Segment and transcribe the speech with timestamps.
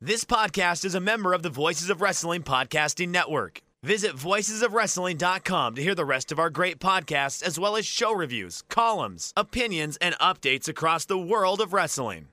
[0.00, 3.62] This podcast is a member of the Voices of Wrestling Podcasting Network.
[3.82, 8.62] Visit voicesofwrestling.com to hear the rest of our great podcasts, as well as show reviews,
[8.68, 12.28] columns, opinions, and updates across the world of wrestling.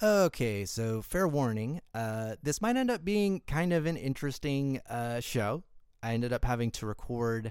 [0.00, 1.80] Okay, so fair warning.
[1.92, 5.64] Uh, this might end up being kind of an interesting uh, show.
[6.04, 7.50] I ended up having to record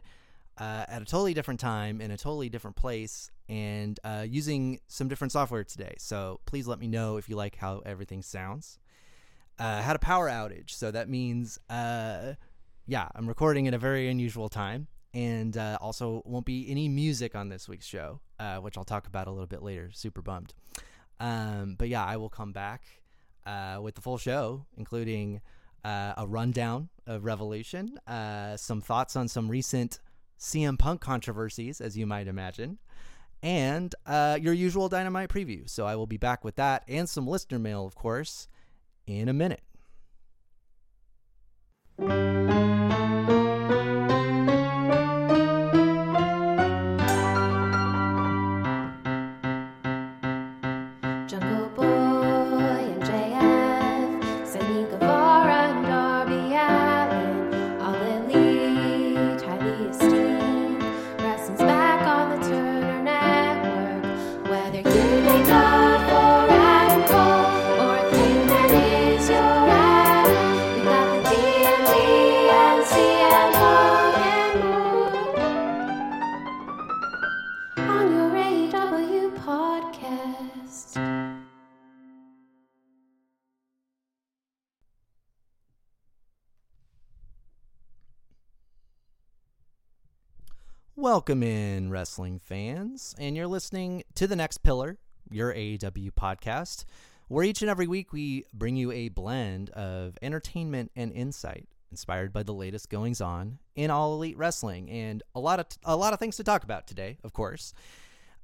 [0.58, 5.08] uh, at a totally different time in a totally different place and uh, using some
[5.08, 5.96] different software today.
[5.98, 8.80] So please let me know if you like how everything sounds.
[9.60, 12.34] Uh, had a power outage, so that means, uh,
[12.86, 17.36] yeah, I'm recording at a very unusual time, and uh, also won't be any music
[17.36, 19.90] on this week's show, uh, which I'll talk about a little bit later.
[19.92, 20.54] Super bummed.
[21.20, 22.84] Um, but yeah, I will come back
[23.48, 25.42] uh, with the full show, including
[25.84, 27.98] a rundown of Revolution,
[28.58, 30.00] some thoughts on some recent
[30.38, 32.78] CM Punk controversies, as you might imagine,
[33.44, 35.70] and uh, your usual Dynamite preview.
[35.70, 38.48] So I will be back with that and some listener mail, of course,
[39.06, 39.62] in a minute.
[91.10, 94.98] Welcome in, wrestling fans, and you're listening to The Next Pillar,
[95.32, 96.84] your AEW podcast,
[97.30, 102.34] where each and every week we bring you a blend of entertainment and insight inspired
[102.34, 106.12] by the latest goings on in all elite wrestling, and a lot of a lot
[106.12, 107.74] of things to talk about today, of course.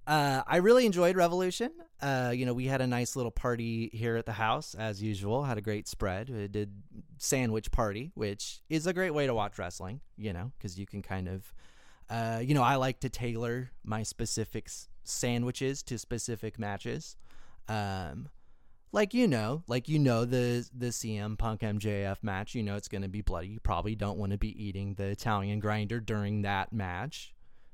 [0.08, 1.72] Uh, I really enjoyed Revolution.
[2.02, 5.44] Uh, you know, we had a nice little party here at the house, as usual.
[5.44, 6.30] Had a great spread.
[6.30, 6.72] We did
[7.18, 10.00] sandwich party, which is a great way to watch wrestling.
[10.16, 11.54] You know, because you can kind of
[12.14, 14.70] uh, you know, I like to tailor my specific
[15.04, 17.18] sandwiches to specific matches.
[17.68, 18.30] Um,
[18.92, 22.54] like you know, like you know the the CM Punk MJF match.
[22.54, 23.48] You know it's going to be bloody.
[23.48, 27.34] You probably don't want to be eating the Italian grinder during that match.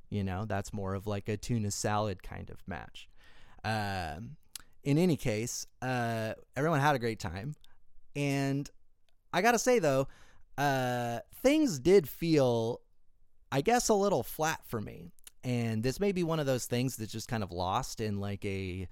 [0.10, 3.10] You know that's more of like a tuna salad kind of match.
[3.66, 4.38] Um,
[4.86, 7.56] in any case, uh, everyone had a great time,
[8.16, 8.70] and
[9.34, 10.08] I gotta say though,
[10.58, 12.80] uh, things did feel
[13.52, 15.12] I guess a little flat for me.
[15.44, 18.44] And this may be one of those things that's just kind of lost in like
[18.46, 18.88] a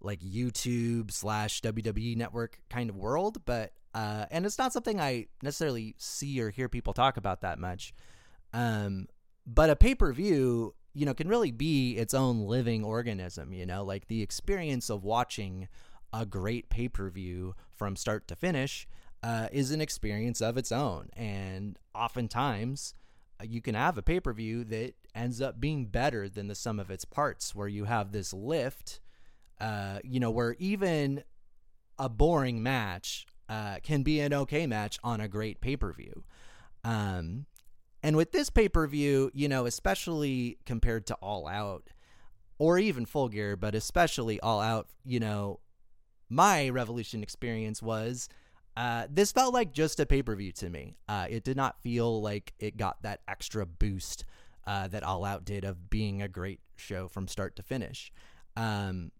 [0.00, 5.26] like YouTube slash WWE network kind of world, but uh, and it's not something I
[5.42, 7.94] necessarily see or hear people talk about that much.
[8.52, 9.06] Um,
[9.46, 13.52] but a pay per view, you know, can really be its own living organism.
[13.52, 15.68] You know, like the experience of watching
[16.12, 18.86] a great pay per view from start to finish
[19.22, 22.94] uh, is an experience of its own, and oftentimes
[23.42, 26.78] you can have a pay per view that ends up being better than the sum
[26.78, 29.00] of its parts, where you have this lift,
[29.60, 31.24] uh, you know, where even
[31.98, 36.24] a boring match uh, can be an okay match on a great pay per view.
[36.84, 37.46] Um,
[38.02, 41.88] and with this pay per view, you know, especially compared to All Out
[42.58, 45.60] or even Full Gear, but especially All Out, you know,
[46.28, 48.28] my Revolution experience was
[48.76, 50.96] uh, this felt like just a pay per view to me.
[51.08, 54.24] Uh, it did not feel like it got that extra boost
[54.66, 58.12] uh, that All Out did of being a great show from start to finish.
[58.56, 59.12] Um,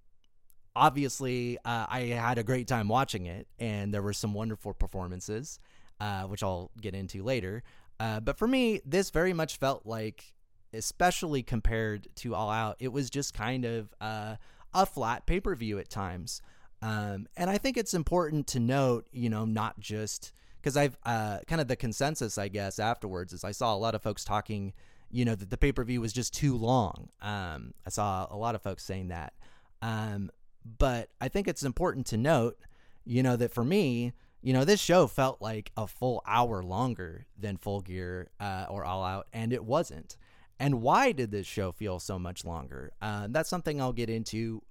[0.75, 5.61] obviously, uh, I had a great time watching it, and there were some wonderful performances,
[6.01, 7.63] uh, which I'll get into later.
[7.99, 10.35] But for me, this very much felt like,
[10.73, 15.79] especially compared to All Out, it was just kind of a flat pay per view
[15.79, 16.43] at times.
[16.85, 21.39] Um, and I think it's important to note, you know, not just because I've uh,
[21.47, 24.75] kind of the consensus, I guess, afterwards is I saw a lot of folks talking,
[25.11, 27.09] you know, that the pay per view was just too long.
[27.23, 29.33] Um, I saw a lot of folks saying that.
[29.81, 30.31] Um,
[30.79, 32.59] but I think it's important to note,
[33.07, 34.13] you know, that for me,
[34.43, 38.85] you know, this show felt like a full hour longer than Full Gear uh, or
[38.85, 40.19] All Out, and it wasn't.
[40.61, 42.93] And why did this show feel so much longer?
[43.01, 44.63] Uh, that's something I'll get into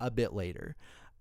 [0.00, 0.76] a bit later.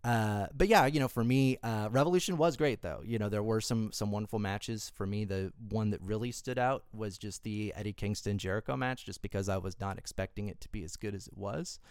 [0.08, 3.02] Uh, but yeah, you know, for me, uh, Revolution was great though.
[3.04, 4.90] You know, there were some some wonderful matches.
[4.96, 9.06] For me, the one that really stood out was just the Eddie Kingston Jericho match,
[9.06, 11.82] just because I was not expecting it to be as good as it was.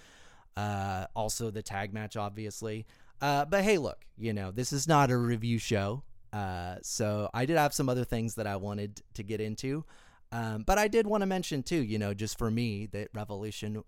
[0.56, 2.86] Uh, also, the tag match, obviously.
[3.20, 6.02] Uh, but hey, look, you know, this is not a review show.
[6.32, 9.84] Uh, so I did have some other things that I wanted to get into.
[10.32, 13.84] Um, but I did want to mention too, you know, just for me, that Revolution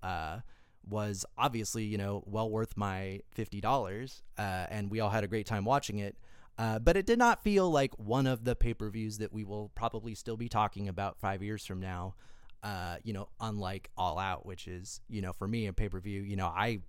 [0.89, 5.29] was obviously, you know, well worth my fifty dollars, uh, and we all had a
[5.29, 6.17] great time watching it.
[6.59, 9.45] Uh, but it did not feel like one of the pay per views that we
[9.45, 12.15] will probably still be talking about five years from now.
[12.63, 16.01] Uh, you know, unlike All Out, which is, you know, for me a pay per
[16.01, 16.81] view, you know, I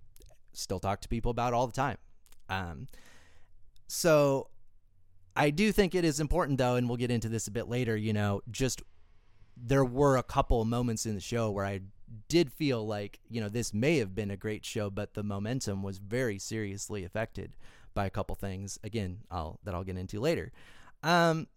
[0.52, 1.96] still talk to people about all the time.
[2.48, 2.88] Um,
[3.86, 4.48] so
[5.36, 7.96] I do think it is important though, and we'll get into this a bit later,
[7.96, 8.82] you know, just
[9.56, 11.80] there were a couple moments in the show where I
[12.28, 15.82] did feel like, you know, this may have been a great show, but the momentum
[15.82, 17.52] was very seriously affected
[17.94, 20.52] by a couple things again, I'll that I'll get into later.
[21.02, 21.48] Um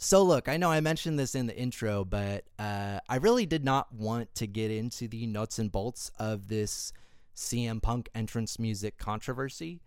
[0.00, 3.64] so look, I know I mentioned this in the intro, but uh, I really did
[3.64, 6.92] not want to get into the nuts and bolts of this
[7.34, 9.80] CM Punk entrance music controversy.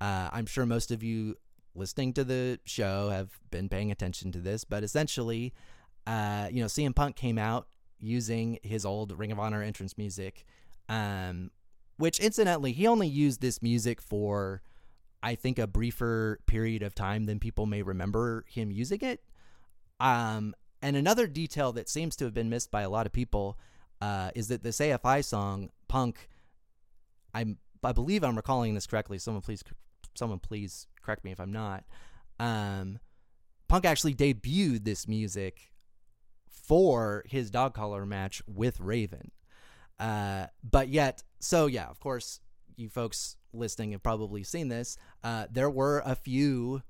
[0.00, 1.36] Uh, I'm sure most of you
[1.74, 5.52] listening to the show have been paying attention to this, but essentially,
[6.06, 7.66] uh, you know, CM Punk came out
[8.00, 10.44] using his old Ring of Honor entrance music,
[10.88, 11.50] um,
[11.96, 14.62] which incidentally, he only used this music for,
[15.22, 19.22] I think, a briefer period of time than people may remember him using it.
[19.98, 23.58] Um, and another detail that seems to have been missed by a lot of people
[24.00, 26.28] uh, is that this AFI song, Punk,
[27.32, 29.18] I'm, I believe I'm recalling this correctly.
[29.18, 29.64] Someone please,
[30.14, 31.84] someone please correct me if I'm not.
[32.38, 32.98] Um,
[33.68, 35.72] Punk actually debuted this music
[36.66, 39.30] for his dog collar match with Raven.
[39.98, 42.40] Uh, but yet, so yeah, of course,
[42.76, 44.98] you folks listening have probably seen this.
[45.24, 46.82] Uh, there were a few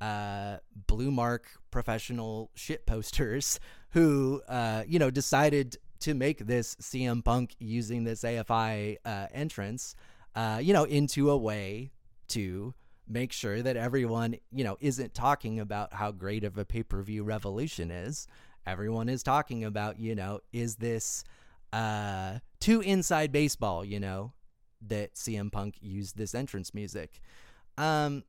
[0.00, 3.60] uh, blue mark professional shit posters
[3.90, 9.94] who, uh, you know, decided to make this CM Punk using this AFI uh, entrance,
[10.34, 11.92] uh, you know, into a way
[12.28, 12.74] to
[13.06, 17.02] make sure that everyone, you know, isn't talking about how great of a pay per
[17.02, 18.26] view revolution is.
[18.66, 21.24] Everyone is talking about, you know, is this
[21.72, 24.32] uh, too inside baseball, you know,
[24.86, 27.20] that CM Punk used this entrance music.
[27.76, 28.24] Um,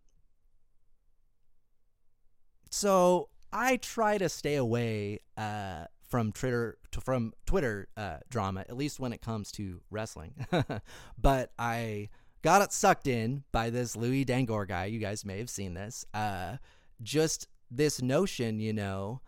[2.70, 9.00] so I try to stay away uh, from Twitter from Twitter uh, drama, at least
[9.00, 10.34] when it comes to wrestling.
[11.18, 12.10] but I
[12.42, 14.86] got it sucked in by this Louis Dangoor guy.
[14.86, 16.06] You guys may have seen this.
[16.14, 16.58] Uh,
[17.02, 19.22] just this notion, you know,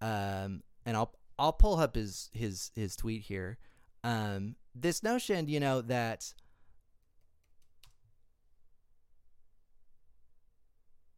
[0.00, 3.58] um, and I'll I'll pull up his his his tweet here.
[4.02, 6.32] Um, this notion, you know, that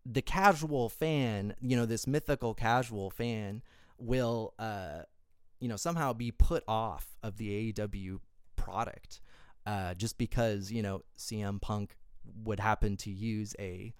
[0.05, 3.63] the casual fan, you know, this mythical casual fan
[3.99, 5.03] will, uh,
[5.61, 8.19] you know, somehow be put off of the AEW
[8.57, 9.21] product
[9.67, 11.97] uh, just because, you know, CM Punk
[12.45, 13.93] would happen to use a,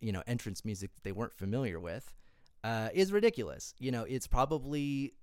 [0.00, 2.12] you know, entrance music that they weren't familiar with
[2.66, 3.74] uh, is ridiculous.
[3.78, 5.14] You know, it's probably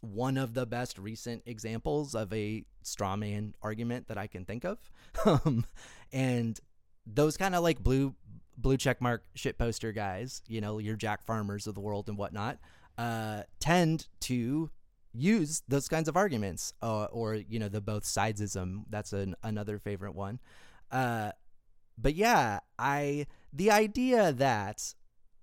[0.00, 4.78] one of the best recent examples of a strawman argument that I can think of.
[5.26, 5.64] Um,
[6.12, 6.60] and
[7.06, 8.14] those kind of like blue
[8.56, 12.16] blue check mark shit poster guys, you know, your Jack Farmers of the world and
[12.16, 12.58] whatnot,
[12.96, 14.70] uh, tend to
[15.12, 18.84] use those kinds of arguments, uh, or you know, the both sidesism.
[18.88, 20.38] That's an, another favorite one.
[20.92, 21.32] Uh,
[21.96, 24.94] but yeah, I the idea that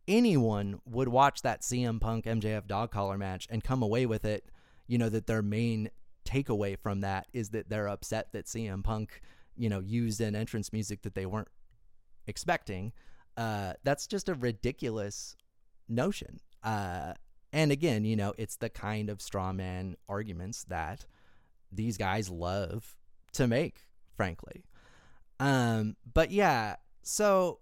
[0.07, 4.45] anyone would watch that CM Punk MJF dog collar match and come away with it,
[4.87, 5.89] you know, that their main
[6.25, 9.21] takeaway from that is that they're upset that CM Punk,
[9.55, 11.47] you know, used an entrance music that they weren't
[12.27, 12.91] expecting.
[13.37, 15.35] Uh, that's just a ridiculous
[15.87, 16.39] notion.
[16.63, 17.13] Uh,
[17.53, 21.05] and again, you know, it's the kind of straw man arguments that
[21.71, 22.95] these guys love
[23.33, 23.85] to make,
[24.15, 24.65] frankly.
[25.39, 27.59] Um, but yeah, so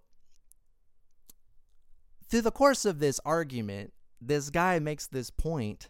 [2.34, 5.88] through the course of this argument, this guy makes this point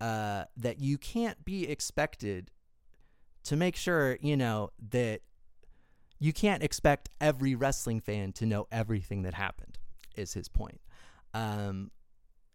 [0.00, 2.52] uh, that you can't be expected
[3.42, 5.22] to make sure, you know, that
[6.20, 9.76] you can't expect every wrestling fan to know everything that happened,
[10.14, 10.80] is his point.
[11.34, 11.90] Um,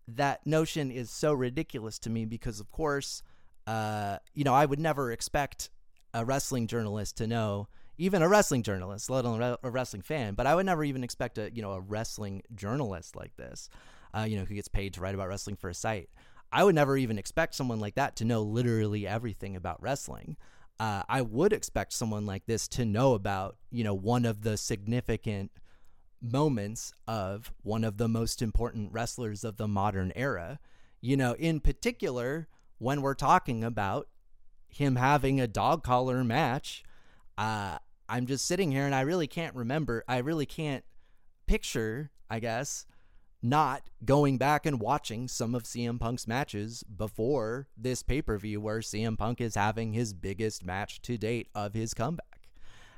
[0.08, 3.24] that notion is so ridiculous to me because, of course,
[3.68, 5.70] uh, you know, I would never expect
[6.14, 7.68] a wrestling journalist to know,
[7.98, 11.38] even a wrestling journalist, let alone a wrestling fan, but I would never even expect
[11.38, 13.70] a, you know, a wrestling journalist like this,
[14.16, 16.10] uh, you know, who gets paid to write about wrestling for a site.
[16.52, 20.38] I would never even expect someone like that to know literally everything about wrestling
[20.80, 24.58] uh, I would expect someone like this to know about, you know, one of the
[24.58, 25.52] significant
[26.22, 30.60] moments of one of the most important wrestlers of the modern era.
[31.02, 34.08] You know, in particular, when we're talking about
[34.68, 36.84] him having a dog collar match,
[37.38, 40.04] uh, I'm just sitting here and I really can't remember.
[40.08, 40.84] I really can't
[41.46, 42.86] picture, I guess,
[43.42, 48.60] not going back and watching some of CM Punk's matches before this pay per view
[48.60, 52.38] where CM Punk is having his biggest match to date of his comeback.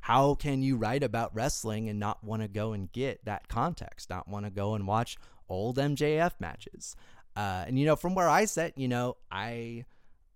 [0.01, 4.09] How can you write about wrestling and not want to go and get that context,
[4.09, 5.17] not want to go and watch
[5.49, 6.95] old MJF matches?
[7.35, 9.85] Uh, and, you know, from where I sit, you know, I.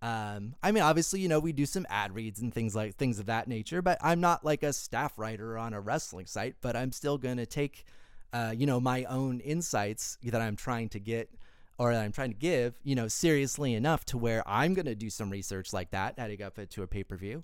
[0.03, 3.19] Um, I mean, obviously, you know, we do some ad reads and things like things
[3.19, 6.75] of that nature, but I'm not like a staff writer on a wrestling site, but
[6.75, 7.85] I'm still going to take
[8.33, 11.29] uh, you know, my own insights that I'm trying to get
[11.77, 14.95] or that I'm trying to give, you know, seriously enough to where I'm going to
[14.95, 17.43] do some research like that, adding up to a pay per view.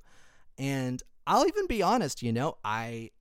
[0.58, 3.12] And I'll even be honest, you know, I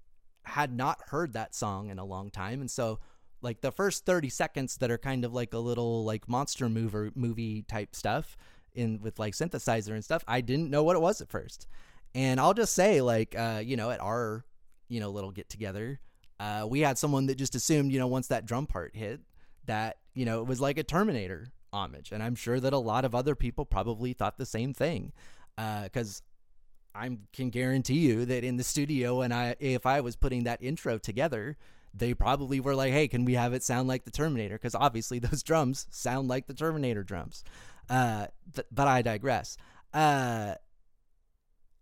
[0.44, 2.60] had not heard that song in a long time.
[2.60, 3.00] And so,
[3.42, 7.12] like, the first 30 seconds that are kind of like a little like monster mover
[7.14, 8.36] movie type stuff
[8.78, 11.66] in with like synthesizer and stuff, I didn't know what it was at first.
[12.14, 14.44] And I'll just say, like, uh, you know, at our,
[14.88, 16.00] you know, little get together,
[16.40, 19.20] uh, we had someone that just assumed, you know, once that drum part hit,
[19.66, 22.12] that, you know, it was like a Terminator homage.
[22.12, 25.12] And I'm sure that a lot of other people probably thought the same thing.
[25.56, 26.22] Because
[26.94, 30.44] uh, I can guarantee you that in the studio, and I, if I was putting
[30.44, 31.56] that intro together,
[31.94, 34.54] they probably were like, hey, can we have it sound like the Terminator?
[34.54, 37.44] Because obviously those drums sound like the Terminator drums.
[37.88, 39.56] Uh, th- but I digress.
[39.92, 40.54] Uh,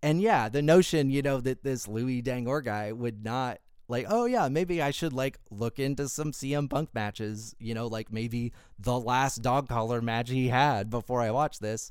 [0.02, 3.58] and yeah, the notion, you know, that this Louis Dangoor guy would not
[3.88, 7.86] like, oh yeah, maybe I should like look into some CM Punk matches, you know,
[7.86, 11.90] like maybe the last dog collar match he had before I watch this.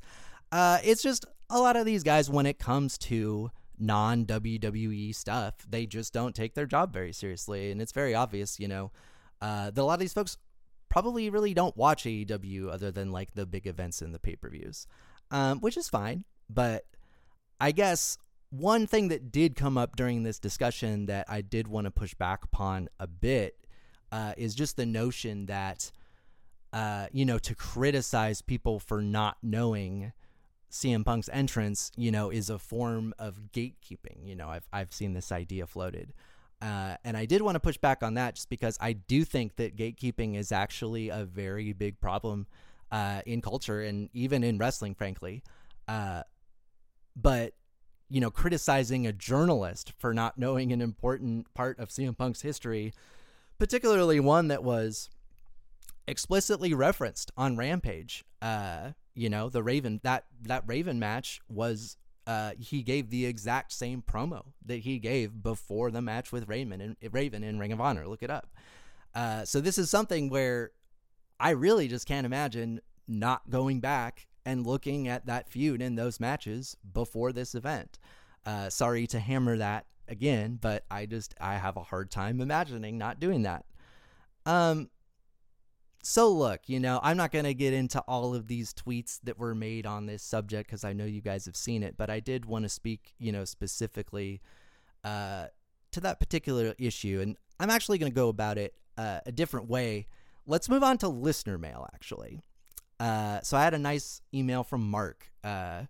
[0.52, 5.54] Uh, it's just a lot of these guys when it comes to non WWE stuff,
[5.68, 8.92] they just don't take their job very seriously, and it's very obvious, you know,
[9.40, 10.38] uh, that a lot of these folks
[10.88, 14.48] probably really don't watch AEW other than like the big events and the pay per
[14.48, 14.86] views,
[15.30, 16.84] um, which is fine, but
[17.60, 18.18] I guess
[18.50, 22.14] one thing that did come up during this discussion that I did want to push
[22.14, 23.56] back upon a bit
[24.12, 25.90] uh, is just the notion that,
[26.72, 30.12] uh, you know, to criticize people for not knowing
[30.70, 34.24] CM Punk's entrance, you know, is a form of gatekeeping.
[34.24, 36.12] You know, I've I've seen this idea floated.
[36.62, 39.56] Uh, and I did want to push back on that just because I do think
[39.56, 42.46] that gatekeeping is actually a very big problem
[42.90, 45.42] uh, in culture and even in wrestling, frankly.
[45.86, 46.22] Uh,
[47.14, 47.52] but
[48.08, 52.92] you know, criticizing a journalist for not knowing an important part of CM Punk's history,
[53.58, 55.10] particularly one that was
[56.06, 58.24] explicitly referenced on Rampage.
[58.40, 61.96] Uh, you know, the Raven that that Raven match was
[62.26, 66.80] uh, he gave the exact same promo that he gave before the match with Raven
[66.80, 68.06] and Raven in Ring of Honor.
[68.06, 68.48] Look it up.
[69.14, 70.72] Uh, so this is something where
[71.38, 76.20] I really just can't imagine not going back and looking at that feud in those
[76.20, 77.98] matches before this event.
[78.44, 82.98] Uh, sorry to hammer that again, but I just I have a hard time imagining
[82.98, 83.64] not doing that.
[84.44, 84.90] Um
[86.06, 89.38] so look, you know, I'm not going to get into all of these tweets that
[89.38, 92.20] were made on this subject cuz I know you guys have seen it, but I
[92.20, 94.40] did want to speak, you know, specifically
[95.04, 95.46] uh
[95.92, 99.68] to that particular issue and I'm actually going to go about it uh, a different
[99.68, 100.06] way.
[100.46, 102.42] Let's move on to listener mail actually.
[103.00, 105.30] Uh, so I had a nice email from Mark.
[105.42, 105.82] Uh,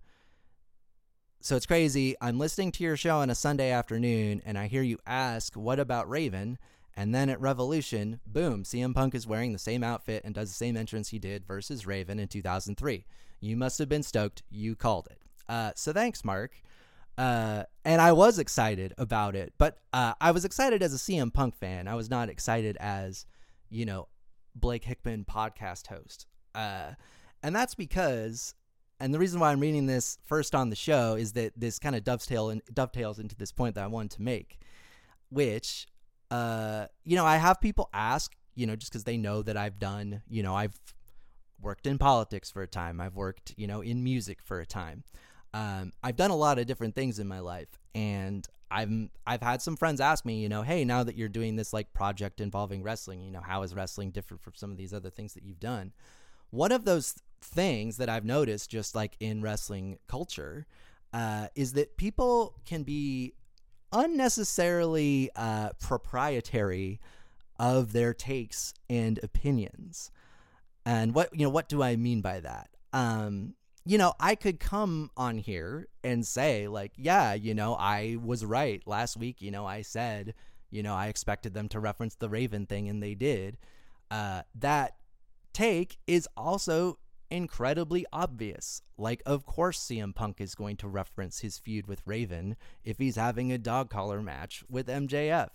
[1.41, 2.17] so it's crazy.
[2.21, 5.79] I'm listening to your show on a Sunday afternoon, and I hear you ask, "What
[5.79, 6.59] about Raven?"
[6.97, 10.55] And then at Revolution, boom, CM Punk is wearing the same outfit and does the
[10.55, 13.05] same entrance he did versus Raven in 2003.
[13.41, 14.43] You must have been stoked.
[14.49, 15.21] You called it.
[15.47, 16.53] Uh, so thanks, Mark.
[17.19, 21.33] Uh, and I was excited about it, but uh, I was excited as a CM
[21.33, 21.87] Punk fan.
[21.87, 23.27] I was not excited as,
[23.71, 24.09] you know,
[24.55, 26.27] Blake Hickman podcast host.
[26.55, 26.93] Uh,
[27.43, 28.55] and that's because,
[29.01, 31.95] and the reason why I'm reading this first on the show is that this kind
[31.95, 34.59] of dovetail dovetails into this point that I wanted to make,
[35.31, 35.87] which,
[36.31, 39.79] uh, you know, I have people ask, you know, just because they know that I've
[39.79, 40.79] done, you know, I've
[41.61, 45.05] worked in politics for a time, I've worked, you know, in music for a time.
[45.55, 49.63] Um, I've done a lot of different things in my life, and I'm I've had
[49.63, 52.83] some friends ask me, you know, hey, now that you're doing this like project involving
[52.83, 55.61] wrestling, you know, how is wrestling different from some of these other things that you've
[55.61, 55.93] done?
[56.51, 60.67] One of those things that I've noticed, just like in wrestling culture,
[61.13, 63.35] uh, is that people can be
[63.93, 67.01] unnecessarily uh, proprietary
[67.59, 70.11] of their takes and opinions.
[70.85, 72.71] And what you know, what do I mean by that?
[72.93, 78.19] Um, you know, I could come on here and say, like, yeah, you know, I
[78.23, 79.41] was right last week.
[79.41, 80.35] You know, I said,
[80.71, 83.59] you know, I expected them to reference the Raven thing, and they did.
[84.11, 84.97] Uh, that
[85.53, 86.99] take is also
[87.31, 88.83] incredibly obvious.
[88.99, 93.17] Like, of course, CM Punk is going to reference his feud with Raven if he's
[93.17, 95.51] having a dog collar match with MJF.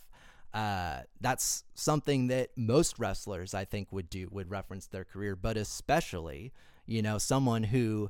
[0.53, 5.55] Uh, that's something that most wrestlers, I think, would do, would reference their career, but
[5.55, 6.51] especially,
[6.85, 8.09] you know, someone who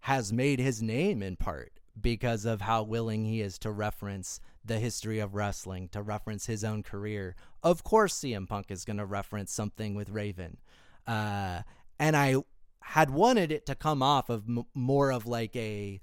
[0.00, 4.78] has made his name in part because of how willing he is to reference the
[4.78, 7.34] history of wrestling, to reference his own career.
[7.62, 10.58] Of course, CM Punk is going to reference something with Raven.
[11.06, 11.62] Uh,
[11.98, 12.36] and I
[12.86, 16.00] had wanted it to come off of m- more of like a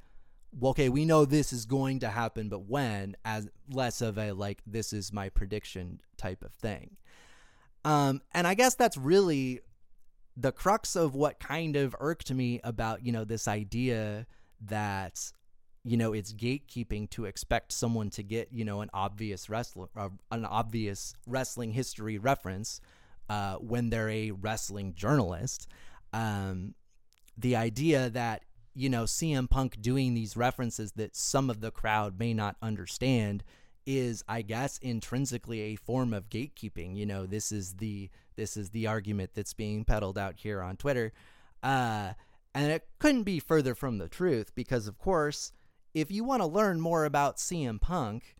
[0.61, 4.61] okay, we know this is going to happen, but when, as less of a like,
[4.67, 6.97] this is my prediction type of thing.
[7.85, 9.61] Um, and I guess that's really
[10.37, 14.27] the crux of what kind of irked me about, you know, this idea
[14.65, 15.31] that,
[15.83, 20.09] you know, it's gatekeeping to expect someone to get, you know, an obvious wrestler, uh,
[20.31, 22.79] an obvious wrestling history reference
[23.29, 25.67] uh, when they're a wrestling journalist.
[26.13, 26.75] Um,
[27.37, 28.43] the idea that
[28.75, 33.43] you know, CM Punk doing these references that some of the crowd may not understand
[33.85, 36.95] is I guess intrinsically a form of gatekeeping.
[36.95, 40.77] You know, this is the this is the argument that's being peddled out here on
[40.77, 41.11] Twitter.
[41.61, 42.13] Uh
[42.55, 45.51] and it couldn't be further from the truth because of course,
[45.93, 48.35] if you want to learn more about CM Punk,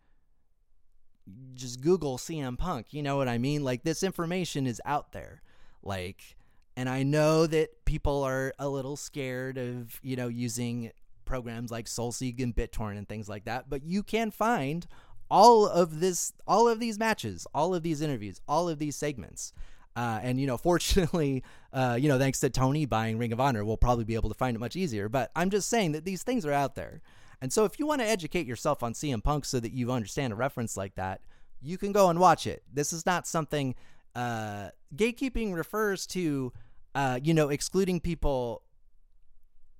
[1.54, 2.92] just Google CM Punk.
[2.92, 3.62] You know what I mean?
[3.62, 5.42] Like this information is out there.
[5.82, 6.36] Like
[6.76, 10.90] and I know that people are a little scared of, you know, using
[11.24, 14.86] programs like SoulSeek and BitTorrent and things like that, but you can find
[15.30, 19.52] all of this, all of these matches, all of these interviews, all of these segments.
[19.96, 23.64] Uh, and you know, fortunately, uh, you know, thanks to Tony buying Ring of Honor,
[23.64, 25.08] we'll probably be able to find it much easier.
[25.08, 27.00] But I'm just saying that these things are out there,
[27.40, 30.32] and so if you want to educate yourself on CM Punk so that you understand
[30.32, 31.20] a reference like that,
[31.60, 32.62] you can go and watch it.
[32.72, 33.74] This is not something
[34.14, 36.52] uh, gatekeeping refers to
[36.94, 38.62] uh, you know, excluding people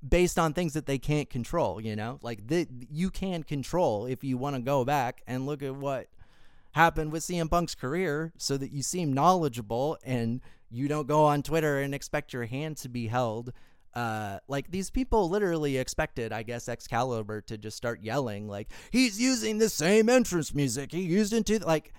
[0.06, 2.18] based on things that they can't control, you know?
[2.23, 6.09] Like the, you can control if you want to go back and look at what
[6.73, 10.40] happened with CM Punk's career so that you seem knowledgeable and
[10.71, 13.53] you don't go on Twitter and expect your hand to be held.
[13.94, 19.20] Uh, like these people literally expected, I guess, Excalibur to just start yelling, like, he's
[19.20, 21.92] using the same entrance music he used into, like,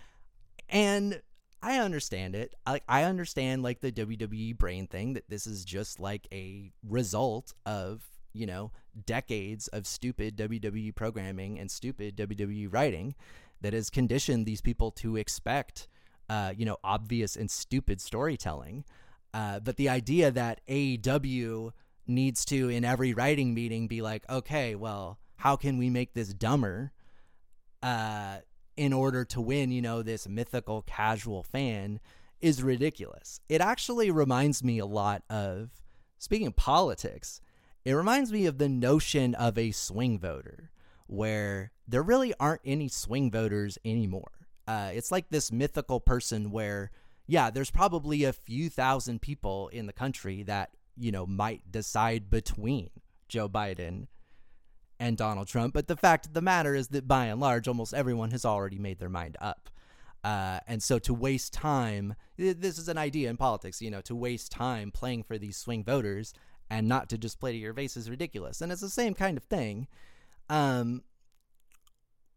[0.67, 1.21] and
[1.61, 2.55] I understand it.
[2.65, 7.53] I I understand like the WWE brain thing that this is just like a result
[7.65, 8.71] of, you know,
[9.05, 13.15] decades of stupid WWE programming and stupid WWE writing
[13.61, 15.87] that has conditioned these people to expect
[16.29, 18.83] uh, you know, obvious and stupid storytelling.
[19.33, 21.71] Uh, but the idea that AEW
[22.07, 26.33] needs to in every writing meeting be like, okay, well, how can we make this
[26.33, 26.91] dumber?
[27.83, 28.37] Uh,
[28.77, 31.99] in order to win, you know, this mythical casual fan
[32.41, 33.39] is ridiculous.
[33.49, 35.69] It actually reminds me a lot of,
[36.17, 37.41] speaking of politics,
[37.83, 40.71] it reminds me of the notion of a swing voter,
[41.07, 44.31] where there really aren't any swing voters anymore.
[44.67, 46.91] Uh, it's like this mythical person where,
[47.27, 52.29] yeah, there's probably a few thousand people in the country that, you know, might decide
[52.29, 52.89] between
[53.27, 54.07] Joe Biden
[55.05, 55.73] and Donald Trump.
[55.73, 58.79] But the fact of the matter is that by and large, almost everyone has already
[58.79, 59.69] made their mind up.
[60.23, 64.15] Uh, and so to waste time, this is an idea in politics, you know, to
[64.15, 66.33] waste time playing for these swing voters
[66.71, 68.61] and not to just play to your base is ridiculous.
[68.61, 69.87] And it's the same kind of thing.
[70.49, 71.03] Um,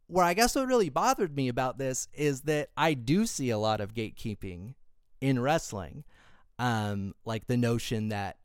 [0.06, 3.58] where I guess what really bothered me about this is that I do see a
[3.58, 4.74] lot of gatekeeping
[5.22, 6.04] in wrestling.
[6.58, 8.36] Um, like the notion that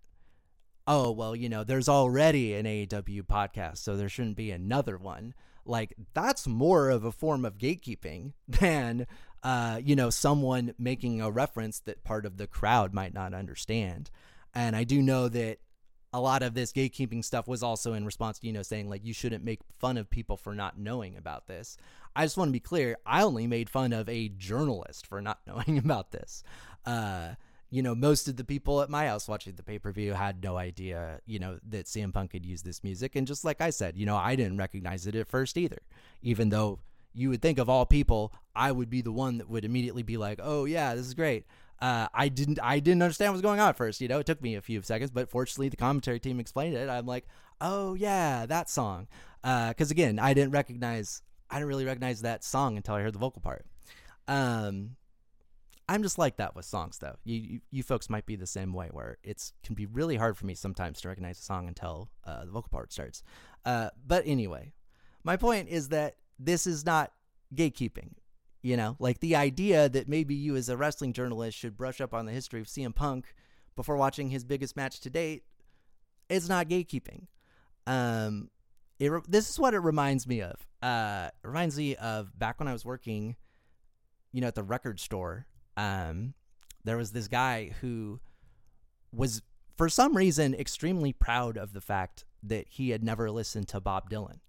[0.87, 5.33] oh, well, you know, there's already an AEW podcast, so there shouldn't be another one.
[5.65, 9.07] Like, that's more of a form of gatekeeping than,
[9.43, 14.09] uh, you know, someone making a reference that part of the crowd might not understand.
[14.53, 15.59] And I do know that
[16.13, 19.03] a lot of this gatekeeping stuff was also in response to, you know, saying like
[19.03, 21.75] you shouldn't make fun of people for not knowing about this.
[22.15, 25.39] I just want to be clear, I only made fun of a journalist for not
[25.47, 26.43] knowing about this.
[26.85, 27.29] Uh,
[27.73, 30.43] you know, most of the people at my house watching the pay per view had
[30.43, 33.15] no idea, you know, that CM Punk could use this music.
[33.15, 35.79] And just like I said, you know, I didn't recognize it at first either,
[36.21, 36.77] even though
[37.15, 40.17] you would think of all people, I would be the one that would immediately be
[40.17, 41.47] like, oh, yeah, this is great.
[41.81, 44.01] Uh, I didn't, I didn't understand what was going on at first.
[44.01, 46.87] You know, it took me a few seconds, but fortunately, the commentary team explained it.
[46.87, 47.25] I'm like,
[47.59, 49.07] oh yeah, that song.
[49.41, 53.13] Because uh, again, I didn't recognize, I didn't really recognize that song until I heard
[53.13, 53.65] the vocal part.
[54.27, 54.91] Um,
[55.89, 57.15] I'm just like that with songs, though.
[57.25, 60.37] You, you, you folks might be the same way, where it's can be really hard
[60.37, 63.21] for me sometimes to recognize a song until uh, the vocal part starts.
[63.65, 64.73] Uh, but anyway,
[65.23, 67.11] my point is that this is not
[67.53, 68.13] gatekeeping.
[68.61, 72.13] You know, like the idea that maybe you as a wrestling journalist should brush up
[72.13, 73.33] on the history of CM Punk
[73.75, 75.43] before watching his biggest match to date.
[76.29, 77.27] it's not gatekeeping.
[77.85, 78.49] Um,
[78.99, 80.65] it re- this is what it reminds me of.
[80.81, 83.35] Uh, it reminds me of back when I was working,
[84.31, 85.45] you know, at the record store.
[85.77, 86.33] Um,
[86.83, 88.19] there was this guy who
[89.11, 89.41] was,
[89.77, 94.09] for some reason, extremely proud of the fact that he had never listened to Bob
[94.09, 94.39] Dylan.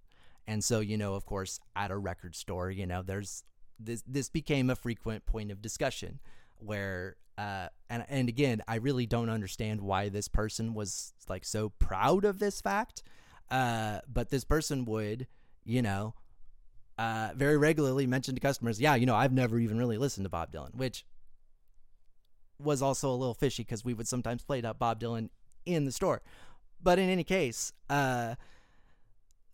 [0.46, 3.44] And so, you know, of course, at a record store, you know, there's
[3.78, 6.20] this this became a frequent point of discussion
[6.58, 11.70] where uh and and again, I really don't understand why this person was like so
[11.70, 13.02] proud of this fact.
[13.50, 15.26] Uh but this person would,
[15.64, 16.14] you know,
[16.98, 20.30] uh very regularly mention to customers, yeah, you know, I've never even really listened to
[20.30, 21.04] Bob Dylan, which
[22.58, 25.28] was also a little fishy because we would sometimes play that Bob Dylan
[25.66, 26.22] in the store.
[26.82, 28.34] But in any case, uh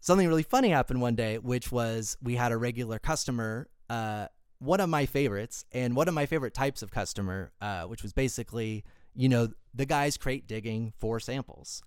[0.01, 4.27] something really funny happened one day, which was we had a regular customer, uh,
[4.59, 8.13] one of my favorites, and one of my favorite types of customer, uh, which was
[8.13, 8.85] basically,
[9.15, 11.83] you know, the guys crate digging for samples.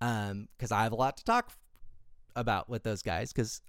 [0.00, 1.52] Because I have a lot to talk
[2.36, 3.60] about with those guys, because,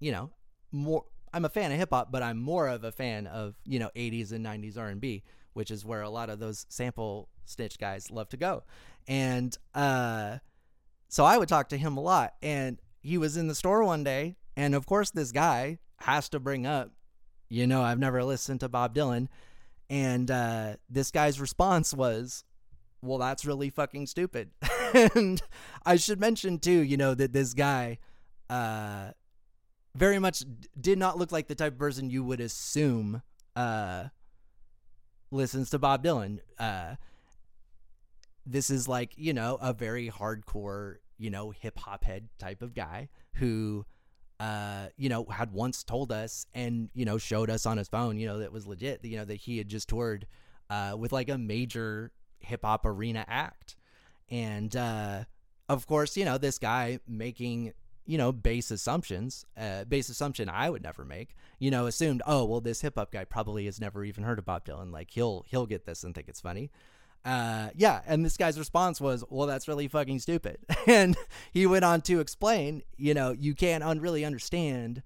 [0.00, 0.30] you know,
[0.70, 1.04] more.
[1.32, 3.90] I'm a fan of hip hop, but I'm more of a fan of you know
[3.96, 8.28] 80s and 90s R&B, which is where a lot of those sample snitch guys love
[8.30, 8.64] to go.
[9.06, 10.38] And uh,
[11.08, 12.34] so I would talk to him a lot.
[12.42, 14.36] And he was in the store one day.
[14.56, 16.90] And of course, this guy has to bring up,
[17.48, 19.28] you know, I've never listened to Bob Dylan.
[19.90, 22.44] And uh, this guy's response was,
[23.02, 24.52] well, that's really fucking stupid.
[24.94, 25.42] and
[25.84, 27.98] I should mention, too, you know, that this guy
[28.48, 29.10] uh,
[29.94, 30.44] very much
[30.80, 33.22] did not look like the type of person you would assume
[33.56, 34.04] uh,
[35.30, 36.38] listens to Bob Dylan.
[36.58, 36.96] Uh,
[38.46, 42.74] this is like, you know, a very hardcore, you know, hip hop head type of
[42.74, 43.84] guy who,
[44.40, 48.18] uh, you know, had once told us and, you know, showed us on his phone,
[48.18, 50.26] you know, that was legit, you know, that he had just toured
[50.70, 53.76] uh, with like a major hip hop arena act.
[54.30, 55.24] And, uh,
[55.68, 57.72] of course, you know, this guy making,
[58.06, 62.44] you know, base assumptions, uh, base assumption I would never make, you know, assumed, oh,
[62.44, 64.92] well, this hip hop guy probably has never even heard of Bob Dylan.
[64.92, 66.70] Like he'll, he'll get this and think it's funny
[67.24, 71.16] uh, yeah, and this guy's response was, "Well, that's really fucking stupid." and
[71.52, 75.02] he went on to explain, you know, you can't un- really understand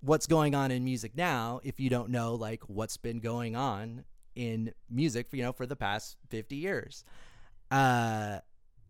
[0.00, 4.04] what's going on in music now if you don't know like what's been going on
[4.34, 7.04] in music, for, you know, for the past fifty years.
[7.70, 8.40] Uh,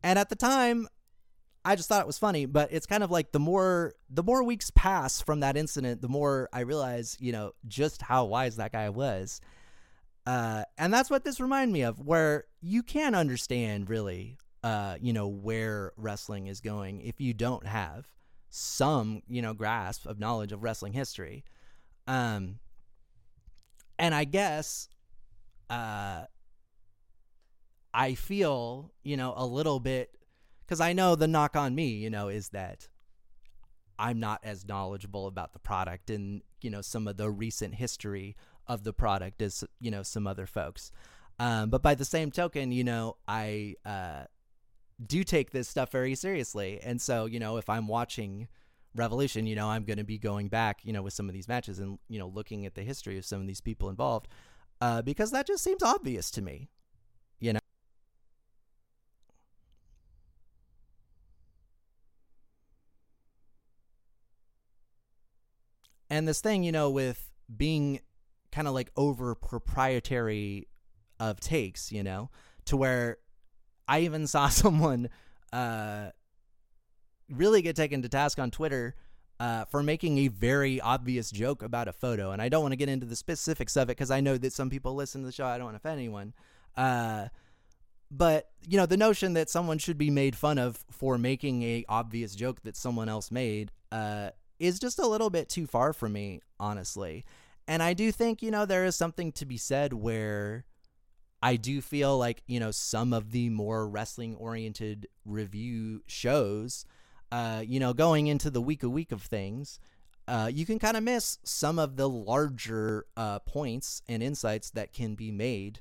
[0.02, 0.88] and at the time,
[1.64, 4.42] I just thought it was funny, but it's kind of like the more the more
[4.42, 8.72] weeks pass from that incident, the more I realize, you know, just how wise that
[8.72, 9.40] guy was
[10.26, 15.12] uh, and that's what this reminded me of, where you can't understand really, uh, you
[15.12, 18.06] know, where wrestling is going if you don't have
[18.50, 21.44] some, you know, grasp of knowledge of wrestling history.
[22.06, 22.58] Um,
[23.98, 24.88] and I guess,
[25.68, 26.24] uh,
[27.92, 30.10] I feel, you know, a little bit
[30.70, 32.86] because I know the knock on me, you know, is that
[33.98, 38.36] I'm not as knowledgeable about the product and, you know, some of the recent history
[38.68, 40.92] of the product as you know some other folks.
[41.40, 44.26] Um, but by the same token, you know, I uh,
[45.04, 48.46] do take this stuff very seriously, and so you know, if I'm watching
[48.94, 51.48] Revolution, you know, I'm going to be going back, you know, with some of these
[51.48, 54.28] matches and you know, looking at the history of some of these people involved,
[54.80, 56.68] uh, because that just seems obvious to me,
[57.40, 57.60] you know.
[66.10, 68.00] And this thing, you know, with being
[68.52, 70.68] kind of like over proprietary
[71.18, 72.30] of takes, you know,
[72.66, 73.18] to where
[73.86, 75.08] I even saw someone
[75.52, 76.10] uh,
[77.28, 78.96] really get taken to task on Twitter
[79.38, 82.32] uh, for making a very obvious joke about a photo.
[82.32, 84.52] And I don't want to get into the specifics of it because I know that
[84.52, 85.46] some people listen to the show.
[85.46, 86.34] I don't want to offend anyone.
[86.76, 87.28] Uh,
[88.10, 91.84] but you know the notion that someone should be made fun of for making a
[91.88, 96.08] obvious joke that someone else made uh, is just a little bit too far for
[96.08, 97.24] me, honestly.
[97.66, 100.64] And I do think, you know, there is something to be said where
[101.42, 106.84] I do feel like, you know, some of the more wrestling oriented review shows,
[107.32, 109.80] uh, you know, going into the week a week of things,
[110.28, 114.92] uh, you can kind of miss some of the larger uh, points and insights that
[114.92, 115.80] can be made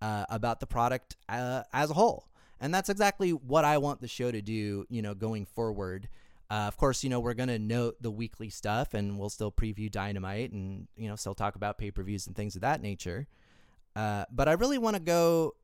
[0.00, 2.28] uh, about the product uh, as a whole.
[2.60, 6.08] And that's exactly what I want the show to do, you know, going forward
[6.50, 9.50] uh, of course, you know, we're going to note the weekly stuff and we'll still
[9.50, 12.82] preview Dynamite and, you know, still talk about pay per views and things of that
[12.82, 13.26] nature.
[13.96, 15.54] Uh, but I really want to go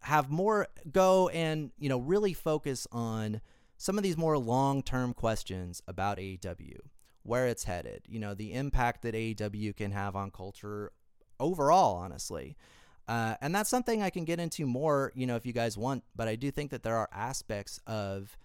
[0.00, 3.40] have more go and, you know, really focus on
[3.76, 6.78] some of these more long term questions about AEW,
[7.22, 10.92] where it's headed, you know, the impact that AEW can have on culture
[11.38, 12.56] overall, honestly.
[13.06, 16.04] Uh, and that's something I can get into more, you know, if you guys want.
[16.14, 18.36] But I do think that there are aspects of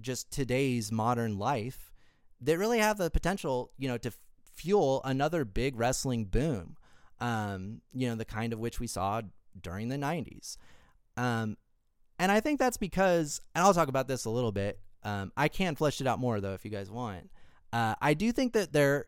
[0.00, 1.92] just today's modern life
[2.40, 4.12] that really have the potential, you know, to
[4.54, 6.76] fuel another big wrestling boom.
[7.20, 9.22] Um, you know, the kind of which we saw
[9.60, 10.56] during the 90s.
[11.16, 11.56] Um,
[12.18, 14.80] and I think that's because, and I'll talk about this a little bit.
[15.04, 17.30] Um, I can flesh it out more though if you guys want.
[17.72, 19.06] Uh, I do think that there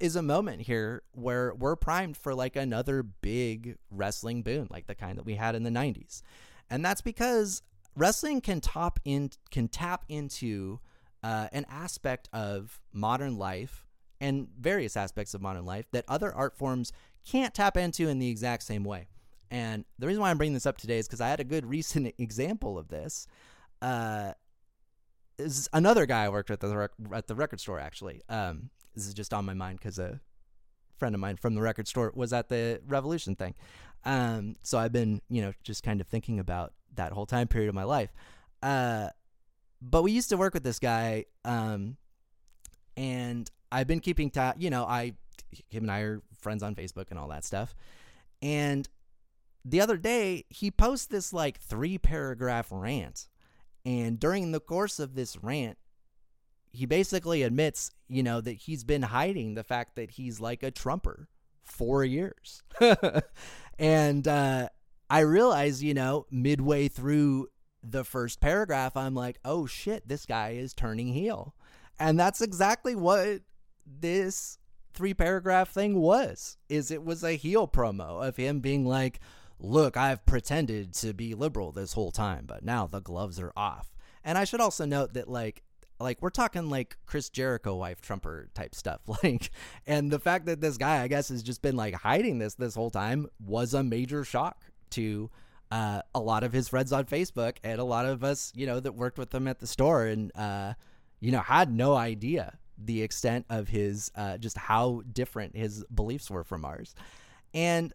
[0.00, 4.94] is a moment here where we're primed for like another big wrestling boom, like the
[4.94, 6.22] kind that we had in the 90s.
[6.70, 7.62] And that's because
[7.96, 10.80] wrestling can top in can tap into
[11.22, 13.86] uh, an aspect of modern life
[14.20, 16.92] and various aspects of modern life that other art forms
[17.24, 19.08] can't tap into in the exact same way.
[19.50, 21.66] And the reason why I'm bringing this up today is because I had a good
[21.76, 23.26] recent example of this.
[23.80, 24.32] Uh,
[25.38, 28.22] is another guy I worked with at the, rec- at the record store actually.
[28.28, 30.20] Um, this is just on my mind because a
[30.98, 33.54] friend of mine from the record store was at the Revolution thing.
[34.04, 37.68] Um, so I've been, you know, just kind of thinking about that whole time period
[37.68, 38.12] of my life.
[38.62, 39.08] Uh,
[39.80, 41.96] but we used to work with this guy, um,
[42.96, 44.56] and I've been keeping tab.
[44.58, 45.14] You know, I
[45.68, 47.74] him and I are friends on Facebook and all that stuff.
[48.40, 48.88] And
[49.64, 53.28] the other day, he posts this like three paragraph rant,
[53.84, 55.78] and during the course of this rant,
[56.72, 60.70] he basically admits, you know, that he's been hiding the fact that he's like a
[60.70, 61.28] Trumper
[61.62, 62.62] for years.
[63.78, 64.68] and uh,
[65.12, 67.48] I realize, you know, midway through
[67.82, 71.54] the first paragraph, I'm like, oh shit, this guy is turning heel.
[72.00, 73.42] And that's exactly what
[73.86, 74.56] this
[74.94, 79.20] three paragraph thing was is it was a heel promo of him being like
[79.58, 83.94] look i've pretended to be liberal this whole time but now the gloves are off
[84.22, 85.62] and i should also note that like
[85.98, 89.50] like we're talking like Chris Jericho wife Trumper type stuff like
[89.86, 92.74] and the fact that this guy I guess has just been like hiding this this
[92.74, 95.30] whole time was a major shock to
[95.70, 98.78] uh, a lot of his friends on Facebook and a lot of us you know
[98.78, 100.74] that worked with him at the store and uh,
[101.20, 106.30] you know had no idea the extent of his uh, just how different his beliefs
[106.30, 106.94] were from ours.
[107.54, 107.92] And